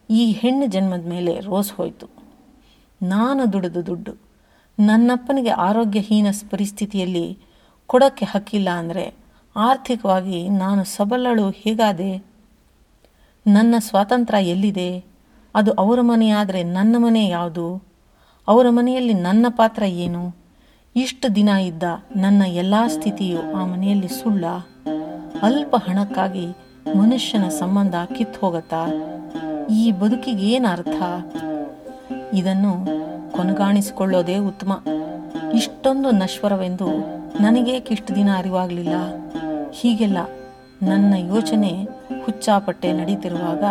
ಈ 0.10 0.32
ಹೆಣ್ಣು 0.32 0.66
ಜನ್ಮದ 0.66 1.08
ಮೇಲೆ 1.08 1.40
ರೋಸ್ 1.40 1.72
ಹೋಯಿತು. 1.72 2.08
ನಾನು 3.02 3.54
ದುಡಿದು 3.54 3.86
ದುಡ್ಡು 3.86 4.14
ನನ್ನಪ್ಪನಿಗೆ 4.80 5.50
ಆರೋಗ್ಯಹೀನ 5.50 6.28
ಪರಿಸ್ಥಿತಿಯಲ್ಲಿ 6.50 7.38
ಕೊಡೋಕ್ಕೆ 7.88 8.26
ಹಕ್ಕಿಲ್ಲ 8.26 8.70
ಅಂದರೆ 8.70 9.21
ಆರ್ಥಿಕವಾಗಿ 9.56 10.50
ನಾನು 10.50 10.84
ಸಬಲಳು 10.84 11.50
ಹೇಗಾದೆ? 11.50 12.26
ನನ್ನ 13.48 13.76
ಸ್ವಾತಂತ್ರ್ಯ 13.78 14.50
ಎಲ್ಲಿದೆ? 14.50 15.06
ಅದು 15.56 15.72
ಅವರ 15.72 16.02
ಮನೆಯಾದರೆ 16.02 16.64
ನನ್ನ 16.64 16.96
ಮನೆ 17.00 17.28
ಯಾವುದು? 17.28 17.84
ಅವರ 18.48 18.66
ಮನೆಯಲ್ಲಿ 18.70 19.14
ನನ್ನ 19.14 19.46
ಪಾತ್ರ 19.50 19.84
ಏನು? 19.84 20.36
ಇಷ್ಟು 20.96 21.36
ದಿನ 21.36 21.48
ಇದ್ದ 21.48 21.84
ನನ್ನ 22.16 22.42
ಎಲ್ಲ 22.48 22.74
ಸ್ಥಿತಿಯು 22.88 23.56
ಆ 23.56 23.66
ಮನೆಯಲ್ಲಿ 23.66 24.08
ಸುಳ್ಳ. 24.08 24.46
ಅಲ್ಪ 25.42 25.76
ಹಣಕ್ಕಾಗಿ 25.76 26.48
ಮನುಷ್ಯನ 26.96 27.50
ಸಂಬಂಧ 27.50 27.96
ಕಿತ್ತು 28.16 28.40
ಹೋಗತ್ತಾ? 28.40 28.86
ಈ 29.72 29.92
ಬದುಕಿಗೆ 29.92 30.46
ಏನು 30.46 30.68
ಅರ್ಥ? 30.68 31.02
ಇದನ್ನು 32.34 32.86
ಕೊನಗಾಣಿಸಿಕೊಳ್ಳೋದೇ 33.32 34.38
ಉತ್ತಮ. 34.38 34.84
ಇಷ್ಟೊಂದು 35.54 36.12
ನಶ್ವರವೆಂದು 36.12 36.88
ನನಗೇಕಿಷ್ಟು 37.42 38.16
ದಿನ 38.16 38.30
ಅರಿವಾಗಲಿಲ್ಲ. 38.38 38.94
ಹೀಗೆಲ್ಲ 39.74 40.18
ನನ್ನ 40.84 41.14
ಯೋಚನೆ 41.18 41.88
ಹುಚ್ಚಾಪಟ್ಟೆ 42.26 42.94
ನಡೀತಿರುವಾಗ 42.94 43.64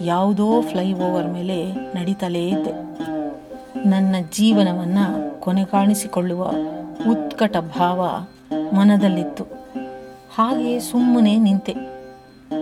ಯಾವುದೋ 0.00 0.60
ಫ್ಲೈ 0.60 0.92
ಓವರ್ 0.92 1.28
ಮೇಲೆ 1.28 1.72
ನಡೀತಲೇ 1.72 2.48
ಇದ್ದೆ. 2.48 2.72
ನನ್ನ 3.88 4.14
ಜೀವನವನ್ನು 4.32 5.40
ಕೊನೆಗಾಣಿಸಿಕೊಳ್ಳುವ 5.40 6.42
ಉತ್ಕಟ 7.10 7.56
ಭಾವ 7.56 8.26
ಮನದಲ್ಲಿತ್ತು. 8.72 9.44
ಹಾಗೆ 10.34 10.80
ಸುಮ್ಮನೆ 10.80 11.38
ನಿಂತೆ. 11.38 11.74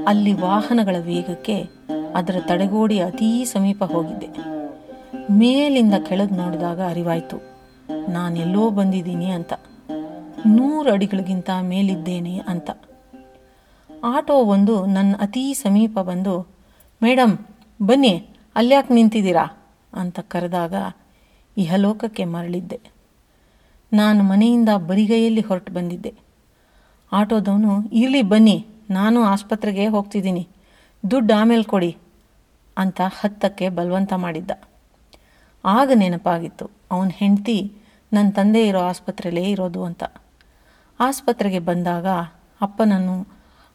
ಅಲ್ಲಿ 0.06 0.32
ವಾಹನಗಳ 0.32 0.96
ವೇಗಕ್ಕೆ 1.00 1.68
ಅದರ 2.14 2.36
ತಡೆಗೋಡಿ 2.40 2.98
ಅತೀ 3.00 3.44
ಸಮೀಪ 3.44 3.84
ಹೋಗಿದ್ದೆ. 3.84 4.28
ಮೇಲಿಂದ 5.32 5.94
ಕೆಳಗೆ 6.08 6.34
ನೋಡಿದಾಗ 6.34 6.80
ಅರಿವಾಯಿತು, 6.80 7.38
ನಾನೆಲ್ಲೋ 8.08 8.70
ಬಂದಿದ್ದೀನಿ 8.70 9.26
ಅಂತ. 9.30 9.52
ನೂರು 10.46 10.92
ಅಡಿಗಳಿಗಿಂತ 10.92 11.50
ಮೇಲಿದ್ದೇನೆ 11.60 12.38
ಅಂತ. 12.38 12.70
ಆಟೋ 14.04 14.34
ಒಂದು 14.34 14.86
ನನ್ನ 14.86 15.16
ಅತೀ 15.20 15.52
ಸಮೀಪ 15.52 15.98
ಬಂದು 15.98 16.48
ಮೇಡಮ್ 17.02 17.38
ಬನ್ನಿ, 17.82 18.28
ಅಲ್ಯಾಕೆ 18.56 18.94
ನಿಂತಿದ್ದೀರಾ? 18.94 19.72
ಅಂತ 19.92 20.20
ಕರೆದಾಗ 20.20 20.74
ಇಹಲೋಕಕ್ಕೆ 21.56 22.24
ಮರಳಿದ್ದೆ. 22.24 22.80
ನಾನು 23.92 24.24
ಮನೆಯಿಂದ 24.24 24.68
ಬರಿಗೈಯಲ್ಲಿ 24.76 25.40
ಹೊರಟು 25.40 25.72
ಬಂದಿದ್ದೆ. 25.72 26.14
ಆಟೋದವನು, 27.12 27.90
ಇರಲಿ, 27.92 28.22
ಬನ್ನಿ, 28.22 28.66
ನಾನು 28.90 29.22
ಆಸ್ಪತ್ರೆಗೆ 29.22 29.86
ಹೋಗ್ತಿದ್ದೀನಿ. 29.86 30.48
ದುಡ್ಡು 31.10 31.34
ಆಮೇಲೆ 31.34 31.62
ಕೊಡಿ 31.62 31.96
ಅಂತ 32.78 33.00
ಹತ್ತಕ್ಕೆ 33.20 33.68
ಬಲವಂತ 33.68 34.12
ಮಾಡಿದ್ದ. 34.12 34.50
ಆಗ 35.64 35.90
ನೆನಪಾಗಿತ್ತು, 35.94 36.70
ಅವನ 36.90 37.08
ಹೆಂಡತಿ 37.14 37.72
ನನ್ನ 38.12 38.30
ತಂದೆ 38.30 38.68
ಇರೋ 38.68 38.80
ಆಸ್ಪತ್ರೆಯಲ್ಲೇ 38.80 39.42
ಇರೋದು 39.42 39.84
ಅಂತ. 39.84 40.04
ಆಸ್ಪತ್ರೆಗೆ 41.00 41.58
ಬಂದಾಗ 41.58 42.06
ಅಪ್ಪನನ್ನು 42.60 43.26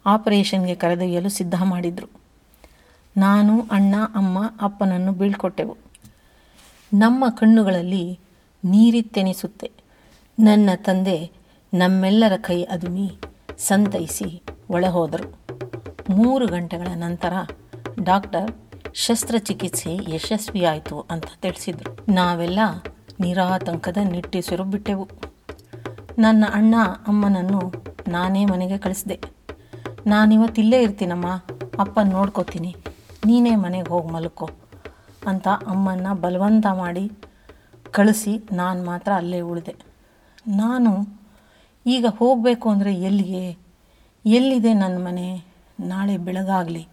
ಆಪರೇಷನ್ಗೆ 0.05 0.75
ಕರೆದೊಯ್ಯಲು 0.75 1.29
ಸಿದ್ಧ 1.29 1.63
ಮಾಡಿದರು. 1.63 2.09
ನಾನು, 3.17 3.61
ಅಣ್ಣ, 3.71 3.95
ಅಮ್ಮ 4.15 4.51
ಅಪ್ಪನನ್ನು 4.61 5.11
ಬೀಳ್ಕೊಟ್ಟೆವು. 5.11 5.77
ನಮ್ಮ 6.93 7.29
ಕಣ್ಣುಗಳಲ್ಲಿ 7.29 8.19
ನೀರಿತ್ತೆನಿಸುತ್ತೆ. 8.65 9.71
ನನ್ನ 10.39 10.69
ತಂದೆ 10.75 11.31
ನಮ್ಮೆಲ್ಲರ 11.73 12.37
ಕೈ 12.37 12.63
ಅದುಮಿ 12.63 13.17
ಸಂತೈಸಿ 13.57 14.43
ಒಳಹೋದರು. 14.69 15.37
ಮೂರು 16.09 16.47
ಗಂಟೆಗಳ 16.47 16.87
ನಂತರ 16.95 17.33
ಡಾಕ್ಟರ್ 18.03 18.51
ಶಸ್ತ್ರಚಿಕಿತ್ಸೆ 18.93 20.15
ಯಶಸ್ವಿಯಾಯಿತು 20.15 21.05
ಅಂತ 21.11 21.25
ತಿಳಿಸಿದರು. 21.41 22.11
ನಾವೆಲ್ಲ 22.13 22.59
ನಿರಾತಂಕದ 23.19 23.97
ನಿಟ್ಟುಸಿರು 24.03 24.63
ಬಿಟ್ಟೆವು. 24.63 25.09
ನನ್ನ 26.23 26.43
ಅಣ್ಣ 26.57 26.75
ಅಮ್ಮನನ್ನು 27.09 27.59
ನಾನೇ 28.13 28.41
ಮನೆಗೆ 28.45 28.77
ಕಳಿಸಿದೆ. 28.85 29.17
ನಾನಿವತ್ತಿಲ್ಲೇ 30.13 30.79
ಇರ್ತೀನಮ್ಮ 30.85 31.27
ಅಪ್ಪ 31.83 31.99
ನೋಡ್ಕೋತೀನಿ, 32.13 32.71
ನೀನೇ 33.27 33.53
ಮನೆಗೆ 33.63 33.89
ಹೋಗಿ 33.93 34.09
ಮಲ್ಕೋ 34.15 34.47
ಅಂತ 35.31 35.47
ಅಮ್ಮನ್ನ 35.73 36.07
ಬಲವಂತ 36.23 36.67
ಮಾಡಿ 36.81 37.05
ಕಳಿಸಿ 37.97 38.33
ನಾನು 38.59 38.79
ಮಾತ್ರ 38.89 39.11
ಅಲ್ಲೇ 39.21 39.39
ಉಳಿದೆ. 39.51 39.73
ನಾನು 40.61 40.91
ಈಗ 41.85 42.05
ಹೋಗಬೇಕು 42.19 42.67
ಅಂದರೆ 42.73 42.91
ಎಲ್ಲಿಗೆ? 43.09 43.45
ಎಲ್ಲಿದೆ 44.25 44.73
ನನ್ನ 44.83 44.97
ಮನೆ? 45.05 45.27
ನಾಳೆ 45.91 46.15
ಬೆಳಗಾಗಲಿ 46.27 46.85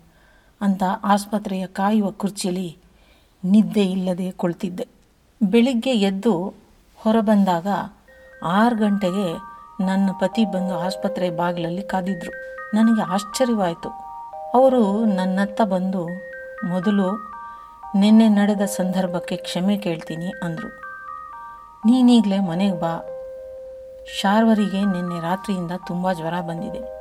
ಅಂತ 0.61 0.83
ಆಸ್ಪತ್ರೆಯ 1.13 1.65
ಕಾಯುವ 1.79 2.09
ಕುರ್ಚಿಲಿ 2.21 2.69
ನಿದ್ದೆ 3.43 3.85
ಇಲ್ಲದೆ 3.95 4.29
ಕುಳಿತಿದ್ದೆ. 4.41 4.87
ಬೆಳಿಗ್ಗೆ 5.41 5.95
ಎದ್ದು 6.11 6.35
ಹೊರಬಂದಾಗ 6.99 7.69
ಆರು 8.43 8.77
ಗಂಟೆಗೆ 8.77 9.57
ನನ್ನ 9.85 10.11
ಪತಿ 10.13 10.45
ಬಂದು 10.45 10.79
ಆಸ್ಪತ್ರೆ 10.79 11.31
ಬಾಗಿಲಲ್ಲಿ 11.31 11.83
ಕಾದಿದ್ರು. 11.83 12.33
ನನಗೆ 12.75 13.03
ಆಶ್ಚರ್ಯವಾಯಿತು. 13.03 13.89
ಅವರು 14.55 15.05
ನನ್ನತ್ತ 15.05 15.61
ಬಂದು, 15.63 16.07
ಮೊದಲು 16.67 17.37
ನಿನ್ನೆ 17.95 18.29
ನಡೆದ 18.29 18.61
ಸಂದರ್ಭಕ್ಕೆ 18.61 19.37
ಕ್ಷಮೆ 19.37 19.77
ಕೇಳ್ತೀನಿ 19.77 20.33
ಅಂದರು. 20.43 20.69
ನೀನೀಗಲೇ 21.87 22.39
ಮನೆಗೆ 22.39 22.81
ಬಾ. 22.81 23.05
ಶಾರ್ವರಿಗೆ 24.21 24.81
ನಿನ್ನೆ 24.81 25.21
ರಾತ್ರಿಯಿಂದ 25.21 25.73
ತುಂಬ 25.87 26.13
ಜ್ವರ 26.13 26.41
ಬಂದಿದೆ. 26.41 26.97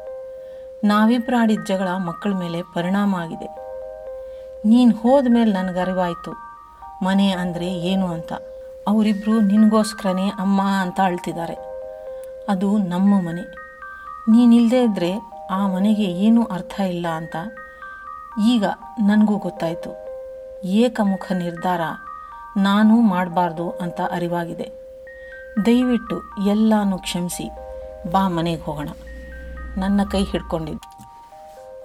ನಾವಿಬ್ಬರು 0.84 1.38
ಆಡಿದ 1.38 1.60
ಜಗಳ 1.68 1.88
ಮಕ್ಕಳ 1.88 2.34
ಮೇಲೆ 2.34 2.62
ಪರಿಣಾಮ 2.62 3.16
ಆಗಿದೆ. 3.16 3.48
ನೀನು 4.66 4.96
ಹೋದ 4.96 5.28
ಮೇಲೆ 5.30 5.54
ನನಗೆ 5.54 5.80
ಅರಿವಾಯಿತು 5.80 6.34
ಮನೆ 7.04 7.32
ಅಂದರೆ 7.32 7.68
ಏನು 7.68 8.08
ಅಂತ. 8.08 8.34
ಅವರಿಬ್ಬರು 8.88 9.42
ನಿನಗೋಸ್ಕರನೇ 9.42 10.28
ಅಮ್ಮ 10.28 10.62
ಅಂತ 10.62 11.00
ಅಳ್ತಿದ್ದಾರೆ. 11.04 11.54
ಅದು 12.50 12.78
ನಮ್ಮ 12.78 13.28
ಮನೆ. 13.28 13.42
ನೀನಿಲ್ಲದೆ 14.32 14.84
ಇದ್ದರೆ 14.84 15.14
ಆ 15.52 15.68
ಮನೆಗೆ 15.68 16.04
ಏನೂ 16.04 16.44
ಅರ್ಥ 16.44 16.80
ಇಲ್ಲ 16.80 17.08
ಅಂತ 17.08 17.36
ಈಗ 18.46 18.66
ನನಗೂ 19.06 19.38
ಗೊತ್ತಾಯಿತು. 19.38 20.06
ಏಕಮುಖ 20.66 21.32
ನಿರ್ಧಾರ 21.32 21.82
ನಾನು 22.58 23.02
ಮಾಡಬಾರ್ದು 23.02 23.70
ಅಂತ 23.70 24.02
ಅರಿವಾಗಿದೆ. 24.12 24.72
ದಯವಿಟ್ಟು 25.66 26.22
ಎಲ್ಲನೂ 26.46 26.98
ಕ್ಷಮಿಸಿ, 26.98 27.50
ಬಾ 28.12 28.28
ಮನೆಗೆ 28.28 28.62
ಹೋಗೋಣ. 28.62 28.90
ನನ್ನ 29.78 30.02
ಕೈ 30.12 30.24
ಹಿಡ್ಕೊಂಡಿದ್ದು. 30.24 30.96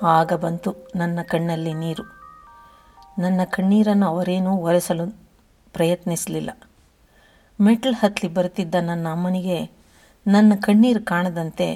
ಆಗ 0.06 0.32
ಬಂತು 0.32 0.74
ನನ್ನ 0.96 1.18
ಕಣ್ಣಲ್ಲಿ 1.22 1.74
ನೀರು. 1.74 2.02
ನನ್ನ 3.18 3.40
ಕಣ್ಣೀರನ್ನು 3.44 4.06
ಅವರೇನೂ 4.06 4.56
ಒರೆಸಲು 4.56 5.18
ಪ್ರಯತ್ನಿಸಲಿಲ್ಲ. 5.72 6.50
ಮೆಟ್ಲು 7.60 7.92
ಹತ್ಲಿ 7.92 8.28
ಬರುತ್ತಿದ್ದ 8.34 8.76
ನನ್ನ 8.80 9.06
ಅಮ್ಮನಿಗೆ 9.12 9.58
ನನ್ನ 10.26 10.52
ಕಣ್ಣೀರು 10.60 11.02
ಕಾಣದಂತೆ 11.04 11.68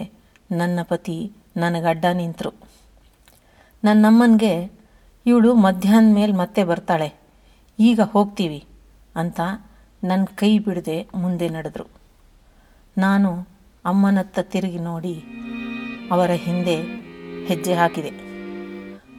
ನನ್ನ 0.51 0.79
ಪತಿ 0.83 1.16
ನನಗೆ 1.57 1.87
ಅಡ್ಡ 1.87 2.05
ನಿಂತರು. 2.12 2.53
ನನ್ನಮ್ಮನಿಗೆ, 3.85 4.55
ಇವಳು 5.27 5.51
ಮಧ್ಯಾಹ್ನ 5.55 6.14
ಮೇಲೆ 6.14 6.33
ಮತ್ತೆ 6.33 6.64
ಬರ್ತಾಳೆ, 6.64 7.09
ಈಗ 7.79 8.01
ಹೋಗ್ತೀವಿ 8.01 8.61
ಅಂತ 9.16 9.40
ನನ್ನ 10.05 10.25
ಕೈ 10.35 10.53
ಬಿಡದೆ 10.59 10.99
ಮುಂದೆ 11.14 11.49
ನಡೆದರು. 11.49 11.87
ನಾನು 12.99 13.31
ಅಮ್ಮನತ್ತ 13.85 14.38
ತಿರುಗಿ 14.38 14.79
ನೋಡಿ 14.79 15.14
ಅವರ 16.11 16.31
ಹಿಂದೆ 16.31 16.77
ಹೆಜ್ಜೆ 17.47 17.75
ಹಾಕಿದೆ. 17.75 18.12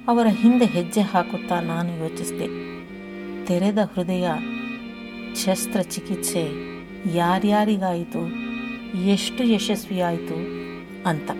ಅವರ 0.07 0.27
ಹಿಂದೆ 0.31 0.65
ಹೆಜ್ಜೆ 0.65 1.01
ಹಾಕುತ್ತಾ 1.01 1.59
ನಾನು 1.61 1.91
ಯೋಚಿಸಿದೆ. 2.03 2.47
ತೆರೆದ 3.45 3.79
ಹೃದಯ 3.93 4.27
ಶಸ್ತ್ರಚಿಕಿತ್ಸೆ 5.35 6.47
ಯಾರ್ಯಾರಿಗಾಯಿತು? 7.15 8.21
ಎಷ್ಟು 9.05 9.43
ಯಶಸ್ವಿಯಾಯಿತು 9.43 10.37
ಅಂತ. 11.09 11.31